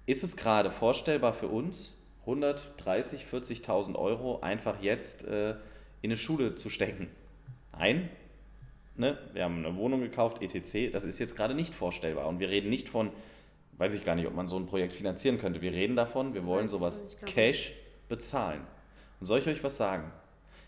[0.07, 2.01] Ist es gerade vorstellbar für uns,
[2.32, 5.51] 130, 40.000 Euro einfach jetzt äh,
[6.01, 7.07] in eine Schule zu stecken?
[7.77, 8.09] Nein,
[8.95, 10.91] ne, wir haben eine Wohnung gekauft, etc.
[10.91, 12.27] Das ist jetzt gerade nicht vorstellbar.
[12.27, 13.11] Und wir reden nicht von,
[13.77, 15.61] weiß ich gar nicht, ob man so ein Projekt finanzieren könnte.
[15.61, 17.73] Wir reden davon, wir wollen sowas Cash
[18.07, 18.61] bezahlen.
[19.19, 20.11] Und soll ich euch was sagen?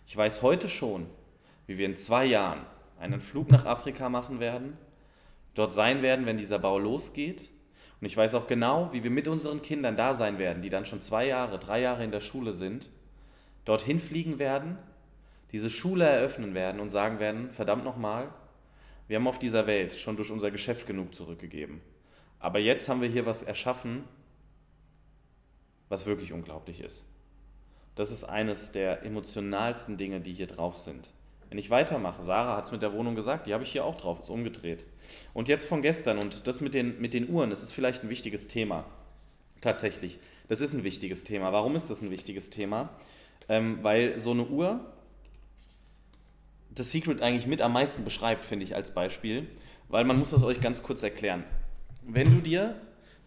[0.08, 1.08] Ich weiß heute schon,
[1.68, 2.62] wie wir in zwei Jahren
[3.00, 4.78] einen Flug nach Afrika machen werden,
[5.56, 7.50] dort sein werden, wenn dieser Bau losgeht.
[8.04, 10.86] Und ich weiß auch genau, wie wir mit unseren Kindern da sein werden, die dann
[10.86, 12.90] schon zwei Jahre, drei Jahre in der Schule sind,
[13.64, 14.78] dorthin fliegen werden,
[15.54, 18.28] diese Schule eröffnen werden und sagen werden, verdammt nochmal,
[19.08, 21.80] wir haben auf dieser Welt schon durch unser Geschäft genug zurückgegeben.
[22.42, 24.04] Aber jetzt haben wir hier was erschaffen,
[25.88, 27.06] was wirklich unglaublich ist.
[27.96, 31.14] Das ist eines der emotionalsten Dinge, die hier drauf sind.
[31.54, 33.96] Wenn ich weitermache, Sarah hat es mit der Wohnung gesagt, die habe ich hier auch
[33.96, 34.86] drauf, ist umgedreht.
[35.36, 38.10] Und jetzt von gestern und das mit den, mit den Uhren, das ist vielleicht ein
[38.10, 38.86] wichtiges Thema.
[39.62, 41.54] Tatsächlich, das ist ein wichtiges Thema.
[41.54, 42.90] Warum ist das ein wichtiges Thema?
[43.50, 44.80] Ähm, weil so eine Uhr
[46.72, 49.46] das Secret eigentlich mit am meisten beschreibt, finde ich als Beispiel.
[49.90, 51.44] Weil man muss das euch ganz kurz erklären.
[52.02, 52.82] Wenn du dir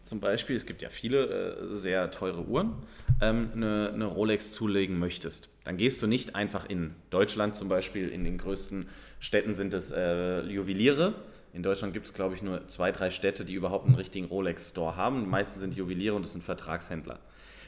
[0.07, 2.75] zum Beispiel, es gibt ja viele äh, sehr teure Uhren,
[3.21, 8.09] ähm, eine, eine, Rolex zulegen möchtest, dann gehst du nicht einfach in Deutschland zum Beispiel,
[8.09, 8.87] in den größten
[9.19, 11.15] Städten sind es äh, Juweliere.
[11.53, 14.95] In Deutschland gibt es, glaube ich, nur zwei, drei Städte, die überhaupt einen richtigen Rolex-Store
[14.95, 15.21] haben.
[15.21, 17.19] Die meisten sind Juweliere und das sind Vertragshändler.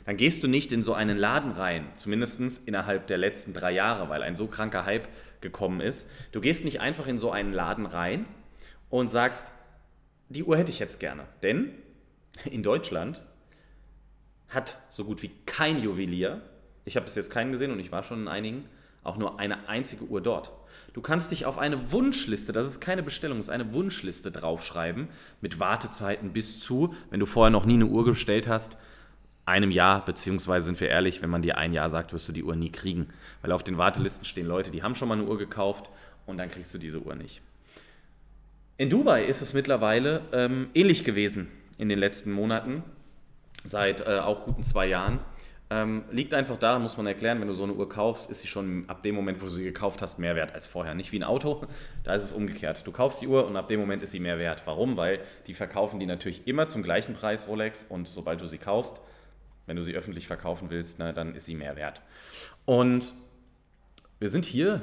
[0.04, 4.08] Dann gehst du nicht in so einen Laden rein, zumindest innerhalb der letzten drei Jahre,
[4.08, 5.08] weil ein so kranker Hype
[5.40, 6.08] gekommen ist.
[6.32, 8.26] Du gehst nicht einfach in so einen Laden rein
[8.90, 9.52] und sagst,
[10.28, 11.24] die Uhr hätte ich jetzt gerne.
[11.42, 11.72] Denn
[12.44, 13.20] in Deutschland
[14.48, 16.40] hat so gut wie kein Juwelier,
[16.84, 18.64] ich habe bis jetzt keinen gesehen und ich war schon in einigen,
[19.04, 20.50] auch nur eine einzige Uhr dort.
[20.92, 25.08] Du kannst dich auf eine Wunschliste, das ist keine Bestellung, das ist eine Wunschliste draufschreiben
[25.40, 28.78] mit Wartezeiten bis zu, wenn du vorher noch nie eine Uhr bestellt hast,
[29.44, 32.44] einem Jahr, beziehungsweise sind wir ehrlich, wenn man dir ein Jahr sagt, wirst du die
[32.44, 33.08] Uhr nie kriegen.
[33.40, 35.88] Weil auf den Wartelisten stehen Leute, die haben schon mal eine Uhr gekauft
[36.26, 37.40] und dann kriegst du diese Uhr nicht.
[38.76, 41.48] In Dubai ist es mittlerweile ähm, ähnlich gewesen
[41.78, 42.82] in den letzten Monaten,
[43.64, 45.20] seit äh, auch guten zwei Jahren.
[45.70, 48.48] Ähm, liegt einfach daran, muss man erklären, wenn du so eine Uhr kaufst, ist sie
[48.48, 50.94] schon ab dem Moment, wo du sie gekauft hast, mehr wert als vorher.
[50.94, 51.66] Nicht wie ein Auto,
[52.04, 52.86] da ist es umgekehrt.
[52.86, 54.62] Du kaufst die Uhr und ab dem Moment ist sie mehr wert.
[54.64, 54.96] Warum?
[54.96, 59.00] Weil die verkaufen die natürlich immer zum gleichen Preis Rolex und sobald du sie kaufst,
[59.66, 62.00] wenn du sie öffentlich verkaufen willst, ne, dann ist sie mehr wert.
[62.64, 63.12] Und
[64.18, 64.80] wir sind hier,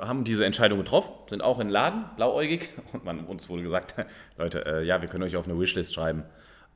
[0.00, 2.70] haben diese Entscheidung getroffen, sind auch in Laden, blauäugig.
[2.92, 3.94] Und man, uns wurde gesagt,
[4.38, 6.24] Leute, äh, ja, wir können euch auf eine Wishlist schreiben.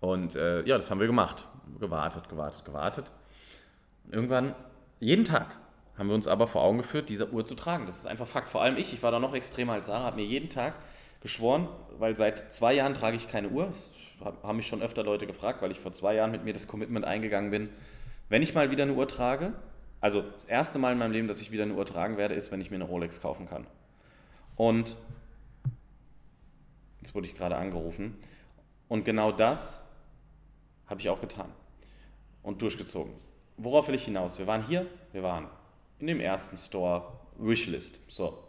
[0.01, 1.47] Und äh, ja, das haben wir gemacht.
[1.79, 3.11] Gewartet, gewartet, gewartet.
[4.07, 4.55] Und irgendwann,
[4.99, 5.57] jeden Tag,
[5.97, 7.87] haben wir uns aber vor Augen geführt, diese Uhr zu tragen.
[7.87, 8.49] Das ist einfach Fakt.
[8.49, 10.75] Vor allem ich, ich war da noch extremer als Sarah, habe mir jeden Tag
[11.21, 11.69] geschworen,
[11.99, 13.67] weil seit zwei Jahren trage ich keine Uhr.
[13.67, 13.93] Das
[14.43, 17.05] haben mich schon öfter Leute gefragt, weil ich vor zwei Jahren mit mir das Commitment
[17.05, 17.69] eingegangen bin.
[18.31, 19.53] Wenn ich mal wieder eine Uhr trage,
[20.01, 22.51] also das erste Mal in meinem Leben, dass ich wieder eine Uhr tragen werde, ist,
[22.51, 23.67] wenn ich mir eine Rolex kaufen kann.
[24.57, 24.97] Und
[27.01, 28.17] jetzt wurde ich gerade angerufen.
[28.89, 29.85] Und genau das
[30.87, 31.51] habe ich auch getan
[32.43, 33.13] und durchgezogen.
[33.57, 34.39] Worauf will ich hinaus?
[34.39, 35.47] Wir waren hier, wir waren
[35.99, 38.01] in dem ersten Store Wishlist.
[38.09, 38.43] So,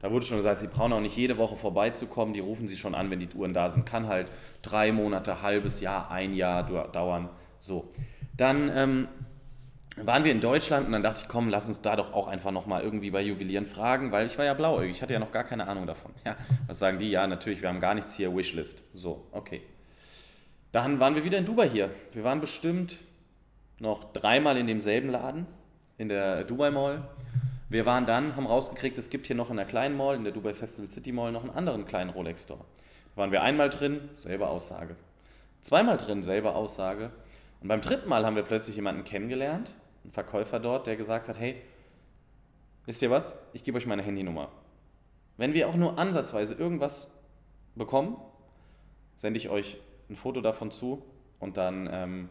[0.00, 2.94] da wurde schon gesagt, sie brauchen auch nicht jede Woche vorbeizukommen, die rufen sie schon
[2.94, 3.84] an, wenn die Uhren da sind.
[3.86, 4.28] Kann halt
[4.62, 7.28] drei Monate, halbes Jahr, ein Jahr dauern.
[7.58, 7.90] So.
[8.36, 9.08] Dann ähm,
[10.06, 12.50] waren wir in Deutschland und dann dachte ich, komm, lass uns da doch auch einfach
[12.50, 15.44] nochmal irgendwie bei Juwelieren fragen, weil ich war ja blauäugig, ich hatte ja noch gar
[15.44, 16.12] keine Ahnung davon.
[16.24, 16.36] Ja,
[16.66, 17.10] was sagen die?
[17.10, 18.82] Ja, natürlich, wir haben gar nichts hier, Wishlist.
[18.94, 19.62] So, okay.
[20.72, 21.90] Dann waren wir wieder in Dubai hier.
[22.12, 22.96] Wir waren bestimmt
[23.78, 25.46] noch dreimal in demselben Laden,
[25.98, 27.08] in der Dubai Mall.
[27.68, 30.32] Wir waren dann, haben rausgekriegt, es gibt hier noch in der kleinen Mall, in der
[30.32, 32.64] Dubai Festival City Mall, noch einen anderen kleinen Rolex Store.
[33.14, 34.96] Da waren wir einmal drin, selbe Aussage.
[35.62, 37.10] Zweimal drin, selbe Aussage.
[37.60, 39.72] Und beim dritten Mal haben wir plötzlich jemanden kennengelernt,
[40.04, 41.60] einen Verkäufer dort, der gesagt hat, hey,
[42.86, 44.50] wisst ihr was, ich gebe euch meine Handynummer.
[45.36, 47.12] Wenn wir auch nur ansatzweise irgendwas
[47.74, 48.16] bekommen,
[49.16, 49.78] sende ich euch
[50.08, 51.02] ein Foto davon zu
[51.38, 52.28] und dann ähm,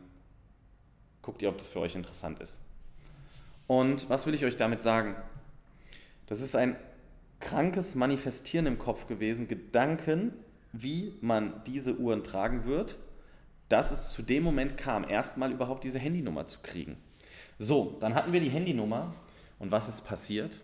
[1.22, 2.60] guckt ihr, ob das für euch interessant ist.
[3.68, 5.16] Und was will ich euch damit sagen?
[6.26, 6.76] Das ist ein
[7.40, 10.34] krankes Manifestieren im Kopf gewesen, Gedanken,
[10.72, 12.98] wie man diese Uhren tragen wird,
[13.70, 16.98] dass es zu dem Moment kam, erstmal überhaupt diese Handynummer zu kriegen.
[17.60, 19.14] So, dann hatten wir die Handynummer
[19.60, 20.60] und was ist passiert?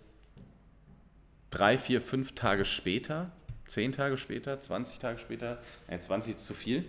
[1.51, 3.31] Drei, vier, fünf Tage später,
[3.67, 6.85] zehn Tage später, 20 Tage später, äh, 20 ist zu viel,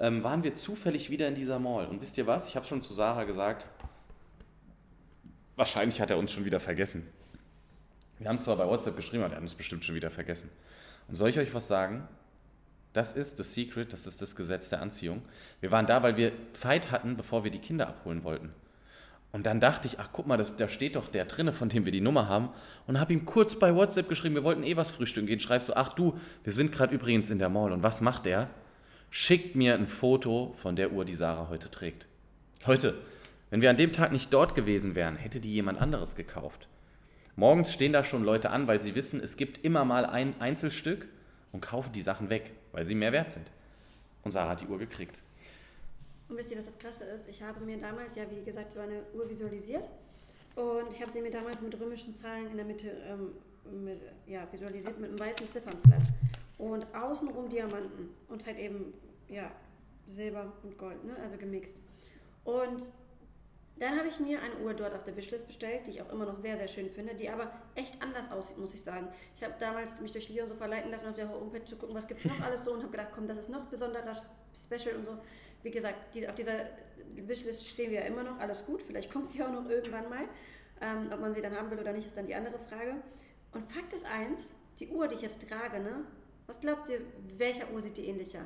[0.00, 1.86] ähm, waren wir zufällig wieder in dieser Mall.
[1.86, 2.48] Und wisst ihr was?
[2.48, 3.66] Ich habe schon zu Sarah gesagt,
[5.56, 7.06] Wahrscheinlich hat er uns schon wieder vergessen.
[8.18, 10.50] Wir haben zwar bei WhatsApp geschrieben, aber er hat uns bestimmt schon wieder vergessen.
[11.08, 12.08] Und soll ich euch was sagen?
[12.92, 15.22] Das ist das Secret, das ist das Gesetz der Anziehung.
[15.60, 18.52] Wir waren da, weil wir Zeit hatten, bevor wir die Kinder abholen wollten.
[19.34, 21.84] Und dann dachte ich, ach guck mal, das, da steht doch der drinne, von dem
[21.84, 22.50] wir die Nummer haben.
[22.86, 25.40] Und habe ihm kurz bei WhatsApp geschrieben, wir wollten eh was frühstücken gehen.
[25.40, 27.72] Schreibst du, ach du, wir sind gerade übrigens in der Mall.
[27.72, 28.48] Und was macht er?
[29.10, 32.06] Schickt mir ein Foto von der Uhr, die Sarah heute trägt.
[32.64, 32.94] Leute,
[33.50, 36.68] wenn wir an dem Tag nicht dort gewesen wären, hätte die jemand anderes gekauft.
[37.34, 41.08] Morgens stehen da schon Leute an, weil sie wissen, es gibt immer mal ein Einzelstück
[41.50, 43.50] und kaufen die Sachen weg, weil sie mehr wert sind.
[44.22, 45.22] Und Sarah hat die Uhr gekriegt.
[46.28, 47.28] Und wisst ihr, was das Krasse ist?
[47.28, 49.88] Ich habe mir damals ja, wie gesagt, so eine Uhr visualisiert.
[50.56, 53.32] Und ich habe sie mir damals mit römischen Zahlen in der Mitte ähm,
[53.84, 56.02] mit, ja, visualisiert mit einem weißen Ziffernblatt.
[56.58, 58.10] Und außenrum Diamanten.
[58.28, 58.94] Und halt eben,
[59.28, 59.50] ja,
[60.08, 61.16] Silber und Gold, ne?
[61.22, 61.78] also gemixt.
[62.44, 62.82] Und
[63.76, 66.26] dann habe ich mir eine Uhr dort auf der Wishlist bestellt, die ich auch immer
[66.26, 69.08] noch sehr, sehr schön finde, die aber echt anders aussieht, muss ich sagen.
[69.36, 72.06] Ich habe damals mich durch Leon so verleiten lassen, auf der Homepage zu gucken, was
[72.06, 74.12] gibt es noch alles so und habe gedacht, komm, das ist noch besonderer,
[74.54, 75.18] special und so.
[75.64, 75.96] Wie gesagt,
[76.28, 76.66] auf dieser
[77.16, 80.24] Wishlist stehen wir ja immer noch, alles gut, vielleicht kommt die auch noch irgendwann mal.
[80.80, 82.94] Ähm, ob man sie dann haben will oder nicht, ist dann die andere Frage.
[83.52, 86.04] Und Fakt ist eins, die Uhr, die ich jetzt trage, ne?
[86.46, 87.00] Was glaubt ihr,
[87.38, 88.40] welcher Uhr sieht die ähnlicher?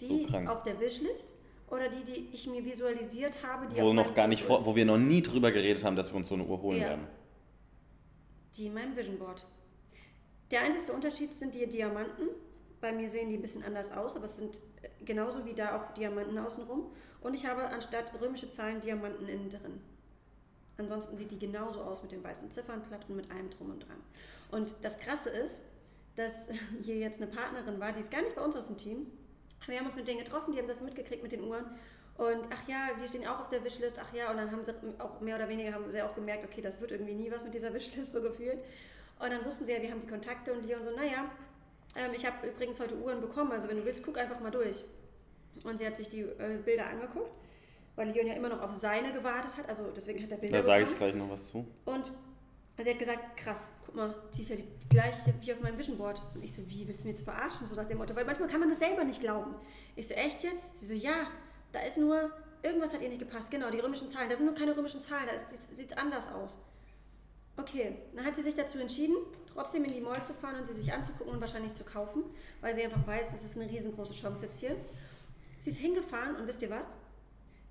[0.00, 0.48] Die krank.
[0.48, 1.32] auf der Wishlist
[1.68, 4.84] oder die, die ich mir visualisiert habe, die Wo, noch gar nicht vor, wo wir
[4.84, 6.88] noch nie drüber geredet haben, dass wir uns so eine Uhr holen Ja.
[6.90, 7.08] werden.
[8.56, 9.44] Die in meinem Vision Board.
[10.52, 12.28] Der einzige Unterschied sind die Diamanten.
[12.80, 15.76] Bei mir sehen die ein bisschen anders aus, aber es sind äh, genauso wie da
[15.76, 16.90] auch Diamanten außenrum.
[17.20, 19.80] Und ich habe anstatt römische Zahlen Diamanten innen drin.
[20.78, 23.96] Ansonsten sieht die genauso aus mit den weißen Ziffernblatt und mit allem drum und dran.
[24.50, 25.62] Und das Krasse ist,
[26.16, 26.46] dass
[26.82, 29.06] hier jetzt eine Partnerin war, die ist gar nicht bei uns aus dem Team.
[29.66, 31.64] Wir haben uns mit denen getroffen, die haben das mitgekriegt mit den Uhren.
[32.16, 34.72] Und ach ja, wir stehen auch auf der Wishlist, ach ja, und dann haben sie
[34.98, 37.52] auch mehr oder weniger haben sie auch gemerkt, okay, das wird irgendwie nie was mit
[37.52, 38.58] dieser Wishlist so gefühlt.
[39.18, 41.30] Und dann wussten sie ja, wir haben die Kontakte und die und so, naja,
[41.96, 44.84] ähm, ich habe übrigens heute Uhren bekommen, also wenn du willst, guck einfach mal durch.
[45.64, 47.30] Und sie hat sich die äh, Bilder angeguckt,
[47.94, 50.62] weil Leon ja immer noch auf seine gewartet hat, also deswegen hat er Bilder Da
[50.62, 51.66] sage ich gleich noch was zu.
[51.84, 52.12] Und
[52.76, 55.78] sie hat gesagt, krass, guck mal, die ist ja die, die gleiche wie auf meinem
[55.78, 56.20] Vision Board.
[56.34, 57.66] Und ich so, wie, willst du mir jetzt verarschen?
[57.66, 59.54] So nach dem Motto, weil manchmal kann man das selber nicht glauben.
[59.94, 60.78] Ich so, echt jetzt?
[60.78, 61.28] Sie so, ja,
[61.72, 62.30] da ist nur,
[62.62, 63.50] irgendwas hat ihr nicht gepasst.
[63.50, 65.38] Genau, die römischen Zahlen, da sind nur keine römischen Zahlen, da
[65.74, 66.58] sieht es anders aus.
[67.56, 69.16] Okay, dann hat sie sich dazu entschieden,
[69.52, 72.24] trotzdem in die Mall zu fahren und sie sich anzugucken und wahrscheinlich zu kaufen,
[72.60, 74.76] weil sie einfach weiß, das ist eine riesengroße Chance jetzt hier.
[75.62, 76.86] Sie ist hingefahren und wisst ihr was?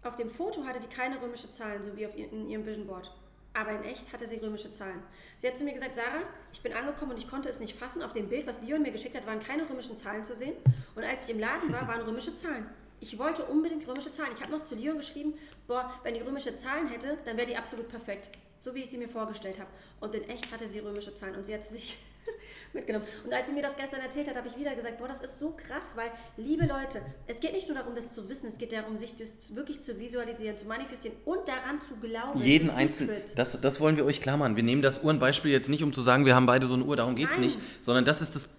[0.03, 2.87] Auf dem Foto hatte die keine römische Zahlen, so wie auf ihr, in ihrem Vision
[2.87, 3.11] Board.
[3.53, 5.01] Aber in echt hatte sie römische Zahlen.
[5.37, 8.03] Sie hat zu mir gesagt, Sarah, ich bin angekommen und ich konnte es nicht fassen.
[8.03, 10.53] Auf dem Bild, was Leon mir geschickt hat, waren keine römischen Zahlen zu sehen.
[10.93, 12.69] Und als ich im Laden war, waren römische Zahlen.
[12.99, 14.31] Ich wollte unbedingt römische Zahlen.
[14.33, 15.35] Ich habe noch zu Leon geschrieben,
[15.67, 18.29] boah, wenn die römische Zahlen hätte, dann wäre die absolut perfekt.
[18.65, 19.69] So wie ich sie mir vorgestellt habe.
[19.99, 21.97] Und in echt hatte sie römische Zahlen und sie hat sie sich
[22.73, 23.05] mitgenommen.
[23.23, 25.37] Und als sie mir das gestern erzählt hat, habe ich wieder gesagt, boah, das ist
[25.37, 28.71] so krass, weil, liebe Leute, es geht nicht nur darum, das zu wissen, es geht
[28.71, 32.41] darum, sich das wirklich zu visualisieren, zu manifestieren und daran zu glauben.
[32.41, 33.21] Jeden einzelnen.
[33.35, 34.55] Das, das wollen wir euch klar machen.
[34.55, 36.95] Wir nehmen das Uhrenbeispiel jetzt nicht, um zu sagen, wir haben beide so eine Uhr,
[36.95, 37.59] darum geht es nicht.
[37.81, 38.49] Sondern das ist das,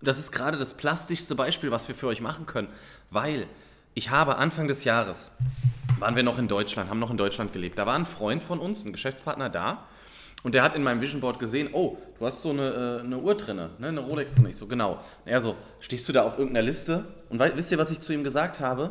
[0.00, 2.68] das ist gerade das plastischste Beispiel, was wir für euch machen können.
[3.10, 3.46] Weil
[3.94, 5.30] ich habe Anfang des Jahres,
[5.98, 7.78] waren wir noch in Deutschland, haben noch in Deutschland gelebt.
[7.78, 9.84] Da war ein Freund von uns, ein Geschäftspartner da.
[10.42, 13.18] Und der hat in meinem Vision Board gesehen, oh, du hast so eine, äh, eine
[13.18, 14.46] Uhr drinne, ne, eine Rolex drin.
[14.46, 14.98] Ich so, genau.
[15.24, 17.04] Er so, stehst du da auf irgendeiner Liste?
[17.28, 18.90] Und wei- wisst ihr, was ich zu ihm gesagt habe?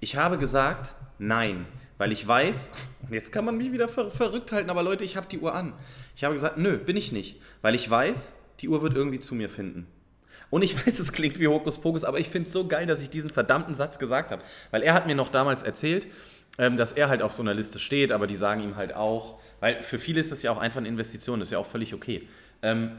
[0.00, 1.66] Ich habe gesagt, nein,
[1.98, 2.70] weil ich weiß,
[3.10, 5.74] jetzt kann man mich wieder ver verrückt halten, aber Leute, ich habe die Uhr an.
[6.16, 9.34] Ich habe gesagt, nö, bin ich nicht, weil ich weiß, die Uhr wird irgendwie zu
[9.34, 9.86] mir finden.
[10.50, 13.10] Und ich weiß, es klingt wie Hokuspokus, aber ich finde es so geil, dass ich
[13.10, 14.42] diesen verdammten Satz gesagt habe.
[14.70, 16.06] Weil er hat mir noch damals erzählt,
[16.58, 19.38] ähm, dass er halt auf so einer Liste steht, aber die sagen ihm halt auch,
[19.60, 21.94] weil für viele ist das ja auch einfach eine Investition, das ist ja auch völlig
[21.94, 22.28] okay.
[22.62, 22.98] Ähm,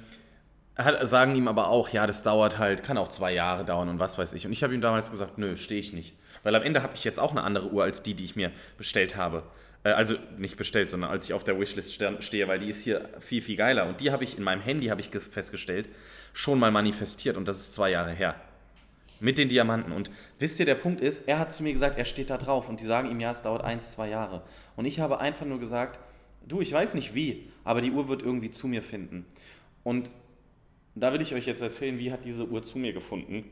[0.78, 4.00] hat, sagen ihm aber auch, ja, das dauert halt, kann auch zwei Jahre dauern und
[4.00, 4.46] was weiß ich.
[4.46, 6.16] Und ich habe ihm damals gesagt, nö, stehe ich nicht.
[6.44, 8.52] Weil am Ende habe ich jetzt auch eine andere Uhr als die, die ich mir
[8.78, 9.44] bestellt habe.
[9.84, 12.84] Äh, also nicht bestellt, sondern als ich auf der Wishlist ste- stehe, weil die ist
[12.84, 13.88] hier viel, viel geiler.
[13.88, 15.90] Und die habe ich in meinem Handy, habe ich ge- festgestellt,
[16.34, 18.36] schon mal manifestiert und das ist zwei Jahre her.
[19.20, 19.92] Mit den Diamanten.
[19.92, 20.10] Und
[20.40, 22.82] wisst ihr, der Punkt ist, er hat zu mir gesagt, er steht da drauf und
[22.82, 24.42] die sagen ihm, ja, es dauert eins, zwei Jahre.
[24.76, 26.00] Und ich habe einfach nur gesagt,
[26.48, 29.26] du, ich weiß nicht wie, aber die Uhr wird irgendwie zu mir finden.
[29.84, 30.10] Und
[30.96, 33.46] da will ich euch jetzt erzählen, wie hat diese Uhr zu mir gefunden.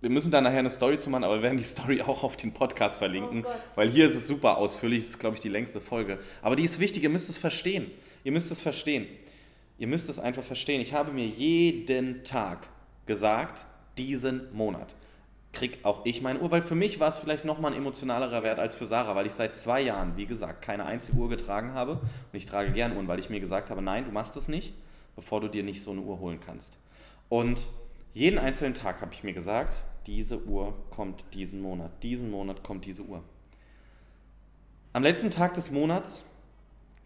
[0.00, 2.36] Wir müssen da nachher eine Story zu machen, aber wir werden die Story auch auf
[2.36, 5.48] den Podcast verlinken, Oh weil hier ist es super ausführlich, das ist, glaube ich, die
[5.48, 6.18] längste Folge.
[6.40, 7.90] Aber die ist wichtig, ihr müsst es verstehen.
[8.22, 9.06] Ihr müsst es verstehen.
[9.78, 10.80] Ihr müsst es einfach verstehen.
[10.80, 12.68] Ich habe mir jeden Tag
[13.06, 14.94] gesagt, diesen Monat
[15.52, 18.58] krieg auch ich meine Uhr, weil für mich war es vielleicht nochmal ein emotionalerer Wert
[18.58, 21.92] als für Sarah, weil ich seit zwei Jahren, wie gesagt, keine einzige Uhr getragen habe
[21.92, 24.74] und ich trage gern Uhren, weil ich mir gesagt habe, nein, du machst es nicht,
[25.16, 26.76] bevor du dir nicht so eine Uhr holen kannst.
[27.28, 27.66] Und
[28.14, 32.86] jeden einzelnen Tag habe ich mir gesagt, diese Uhr kommt diesen Monat, diesen Monat kommt
[32.86, 33.22] diese Uhr.
[34.92, 36.24] Am letzten Tag des Monats,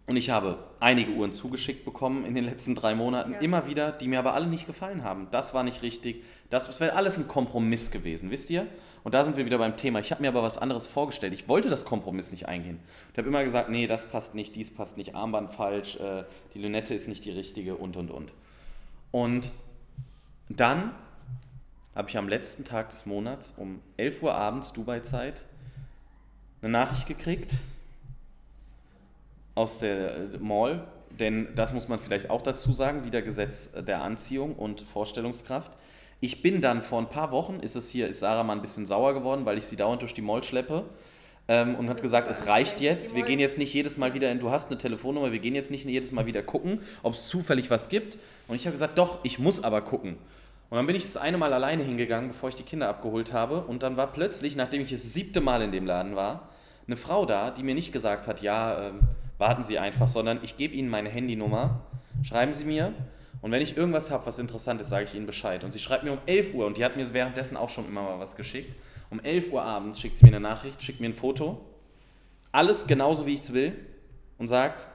[0.07, 3.39] und ich habe einige Uhren zugeschickt bekommen in den letzten drei Monaten, Ja.
[3.41, 5.29] immer wieder, die mir aber alle nicht gefallen haben.
[5.31, 8.67] Das war nicht richtig, das, das wäre alles ein Kompromiss gewesen, wisst ihr?
[9.05, 9.99] Und da sind wir wieder beim Thema.
[9.99, 11.35] Ich habe mir aber was anderes vorgestellt.
[11.35, 12.79] Ich wollte das Kompromiss nicht eingehen.
[13.13, 16.25] Ich habe immer gesagt, nee, das passt nicht, dies passt nicht, Armband falsch, äh,
[16.55, 18.33] die Lünette ist nicht die richtige und, und, und.
[19.11, 19.51] Und
[20.49, 20.93] dann
[21.95, 25.45] habe ich am letzten Tag des Monats um 11 Uhr abends Dubai-Zeit
[26.63, 27.57] eine Nachricht gekriegt
[29.55, 34.55] aus der Mall, denn das muss man vielleicht auch dazu sagen, wieder Gesetz der Anziehung
[34.55, 35.73] und Vorstellungskraft.
[36.21, 38.87] Ich bin dann vor ein paar Wochen, ist es hier, ist Sarah mal ein bisschen
[38.87, 40.85] sauer geworden, weil ich sie dauernd durch die Mall schleppe
[41.49, 44.39] ähm, und hat gesagt, es reicht jetzt, wir gehen jetzt nicht jedes Mal wieder in,
[44.39, 47.71] du hast eine Telefonnummer, wir gehen jetzt nicht jedes Mal wieder gucken, ob es zufällig
[47.71, 48.19] was gibt.
[48.49, 50.17] Und ich habe gesagt, doch, ich muss aber gucken.
[50.71, 53.61] Und dann bin ich das eine Mal alleine hingegangen, bevor ich die Kinder abgeholt habe.
[53.61, 56.49] Und dann war plötzlich, nachdem ich das siebte Mal in dem Laden war,
[56.87, 59.01] eine Frau da, die mir nicht gesagt hat, ja, ähm,
[59.39, 61.81] warten Sie einfach, sondern ich gebe Ihnen meine Handynummer,
[62.23, 62.95] schreiben Sie mir.
[63.43, 65.65] Und wenn ich irgendwas habe, was interessant ist, sage ich Ihnen Bescheid.
[65.65, 68.03] Und sie schreibt mir um 11 Uhr, und die hat mir währenddessen auch schon immer
[68.03, 68.77] mal was geschickt.
[69.13, 71.61] Um 11 Uhr abends schickt sie mir eine Nachricht, schickt mir ein Foto.
[72.51, 73.77] Alles genauso, wie ich es will.
[74.39, 74.89] Und sagt,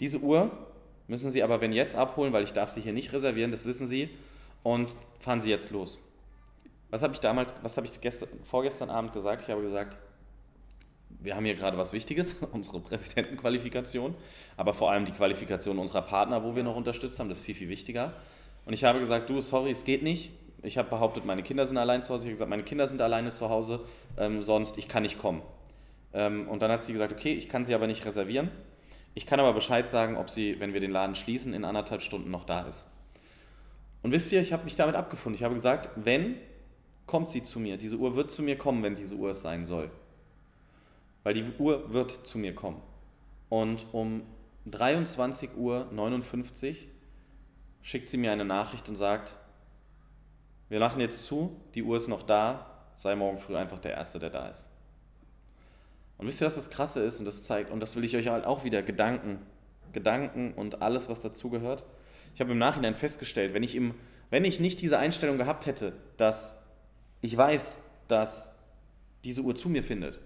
[0.00, 0.50] diese Uhr
[1.06, 3.86] müssen Sie aber wenn jetzt abholen, weil ich darf sie hier nicht reservieren, das wissen
[3.86, 4.10] Sie.
[4.64, 6.00] Und fahren Sie jetzt los.
[6.90, 9.42] Was habe ich damals, was habe ich gestern, vorgestern Abend gesagt?
[9.42, 9.96] Ich habe gesagt,
[11.08, 14.16] wir haben hier gerade was Wichtiges, unsere Präsidentenqualifikation,
[14.56, 17.54] aber vor allem die Qualifikation unserer Partner, wo wir noch unterstützt haben, das ist viel,
[17.54, 18.12] viel wichtiger.
[18.64, 20.32] Und ich habe gesagt, du, sorry, es geht nicht.
[20.66, 22.24] Ich habe behauptet, meine Kinder sind allein zu Hause.
[22.24, 23.80] Ich habe gesagt, meine Kinder sind alleine zu Hause,
[24.18, 25.42] ähm, sonst ich kann nicht kommen.
[26.12, 28.50] Ähm, und dann hat sie gesagt, okay, ich kann sie aber nicht reservieren.
[29.14, 32.30] Ich kann aber Bescheid sagen, ob sie, wenn wir den Laden schließen, in anderthalb Stunden
[32.30, 32.86] noch da ist.
[34.02, 35.36] Und wisst ihr, ich habe mich damit abgefunden.
[35.36, 36.36] Ich habe gesagt, wenn,
[37.06, 37.76] kommt sie zu mir.
[37.76, 39.90] Diese Uhr wird zu mir kommen, wenn diese Uhr es sein soll.
[41.22, 42.82] Weil die Uhr wird zu mir kommen.
[43.48, 44.22] Und um
[44.68, 45.86] 23.59 Uhr
[47.82, 49.36] schickt sie mir eine Nachricht und sagt,
[50.68, 54.18] wir machen jetzt zu, die Uhr ist noch da, sei morgen früh einfach der Erste,
[54.18, 54.68] der da ist.
[56.18, 57.18] Und wisst ihr, was das Krasse ist?
[57.18, 59.38] Und das zeigt, und das will ich euch halt auch wieder, Gedanken,
[59.92, 61.84] Gedanken und alles, was dazugehört.
[62.34, 63.94] Ich habe im Nachhinein festgestellt, wenn ich, im,
[64.30, 66.62] wenn ich nicht diese Einstellung gehabt hätte, dass
[67.20, 68.54] ich weiß, dass
[69.24, 70.18] diese Uhr zu mir findet,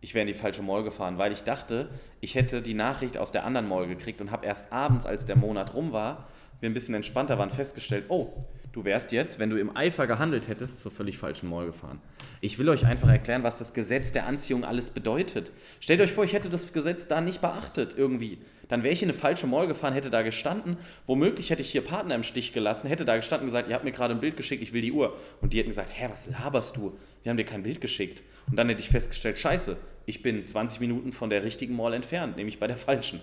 [0.00, 3.32] ich wäre in die falsche Mall gefahren, weil ich dachte, ich hätte die Nachricht aus
[3.32, 6.28] der anderen Mall gekriegt und habe erst abends, als der Monat rum war,
[6.60, 8.32] wir ein bisschen entspannter waren, festgestellt, oh,
[8.72, 12.00] du wärst jetzt, wenn du im Eifer gehandelt hättest, zur völlig falschen Mall gefahren.
[12.40, 15.50] Ich will euch einfach erklären, was das Gesetz der Anziehung alles bedeutet.
[15.80, 18.38] Stellt euch vor, ich hätte das Gesetz da nicht beachtet irgendwie.
[18.68, 20.76] Dann wäre ich in eine falsche Mall gefahren, hätte da gestanden.
[21.06, 23.84] Womöglich hätte ich hier Partner im Stich gelassen, hätte da gestanden und gesagt, ihr habt
[23.84, 25.16] mir gerade ein Bild geschickt, ich will die Uhr.
[25.40, 26.96] Und die hätten gesagt, hä, was laberst du?
[27.22, 28.22] Wir haben dir kein Bild geschickt.
[28.48, 32.36] Und dann hätte ich festgestellt, scheiße, ich bin 20 Minuten von der richtigen Mall entfernt,
[32.36, 33.20] nämlich bei der falschen.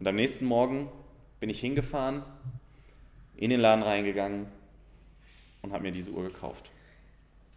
[0.00, 0.88] Und am nächsten Morgen
[1.40, 2.22] bin ich hingefahren,
[3.36, 4.46] in den Laden reingegangen
[5.62, 6.70] und habe mir diese Uhr gekauft.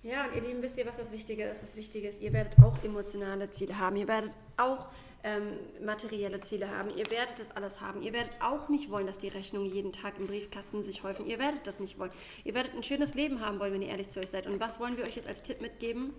[0.04, 1.64] Ja, und ihr Lieben, wisst ihr, was das Wichtige ist?
[1.64, 3.96] Das Wichtige ist, ihr werdet auch emotionale Ziele haben.
[3.96, 4.90] Ihr werdet auch
[5.24, 6.90] ähm, materielle Ziele haben.
[6.90, 8.02] Ihr werdet das alles haben.
[8.02, 11.26] Ihr werdet auch nicht wollen, dass die Rechnungen jeden Tag im Briefkasten sich häufen.
[11.26, 12.12] Ihr werdet das nicht wollen.
[12.44, 14.46] Ihr werdet ein schönes Leben haben wollen, wenn ihr ehrlich zu euch seid.
[14.46, 16.14] Und was wollen wir euch jetzt als Tipp mitgeben?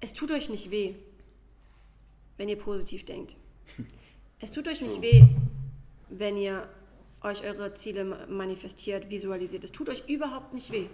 [0.00, 0.94] Es tut euch nicht weh,
[2.36, 3.36] wenn ihr positiv denkt.
[4.40, 5.24] Es tut euch nicht weh,
[6.10, 6.68] wenn ihr
[7.28, 9.64] euch eure Ziele manifestiert, visualisiert.
[9.64, 10.88] Es tut euch überhaupt nicht weh.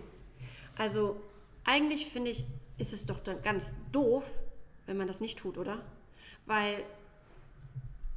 [0.76, 1.20] Also
[1.64, 2.44] eigentlich finde ich,
[2.78, 4.24] ist es doch dann ganz doof,
[4.86, 5.80] wenn man das nicht tut, oder?
[6.46, 6.84] Weil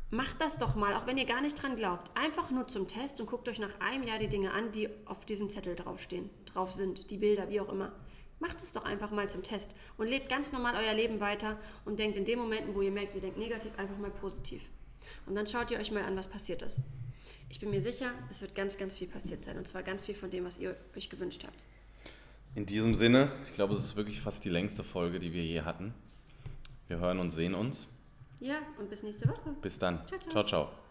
[0.09, 2.11] macht das doch mal, auch wenn ihr gar nicht dran glaubt.
[2.15, 5.25] Einfach nur zum Test und guckt euch nach einem Jahr die Dinge an, die auf
[5.25, 7.91] diesem Zettel draufstehen, drauf sind, die Bilder, wie auch immer.
[8.39, 11.97] Macht es doch einfach mal zum Test und lebt ganz normal euer Leben weiter und
[11.99, 14.61] denkt in den Momenten, wo ihr merkt, ihr denkt negativ, einfach mal positiv.
[15.25, 16.81] Und dann schaut ihr euch mal an, was passiert ist.
[17.49, 19.57] Ich bin mir sicher, es wird ganz, ganz viel passiert sein.
[19.57, 21.63] Und zwar ganz viel von dem, was ihr euch gewünscht habt.
[22.55, 25.61] In diesem Sinne, ich glaube, es ist wirklich fast die längste Folge, die wir je
[25.61, 25.93] hatten.
[26.87, 27.87] Wir hören und sehen uns.
[28.39, 29.55] Ja, und bis nächste Woche.
[29.61, 30.05] Bis dann.
[30.07, 30.19] ciao.
[30.19, 30.43] ciao.
[30.43, 30.86] ciao.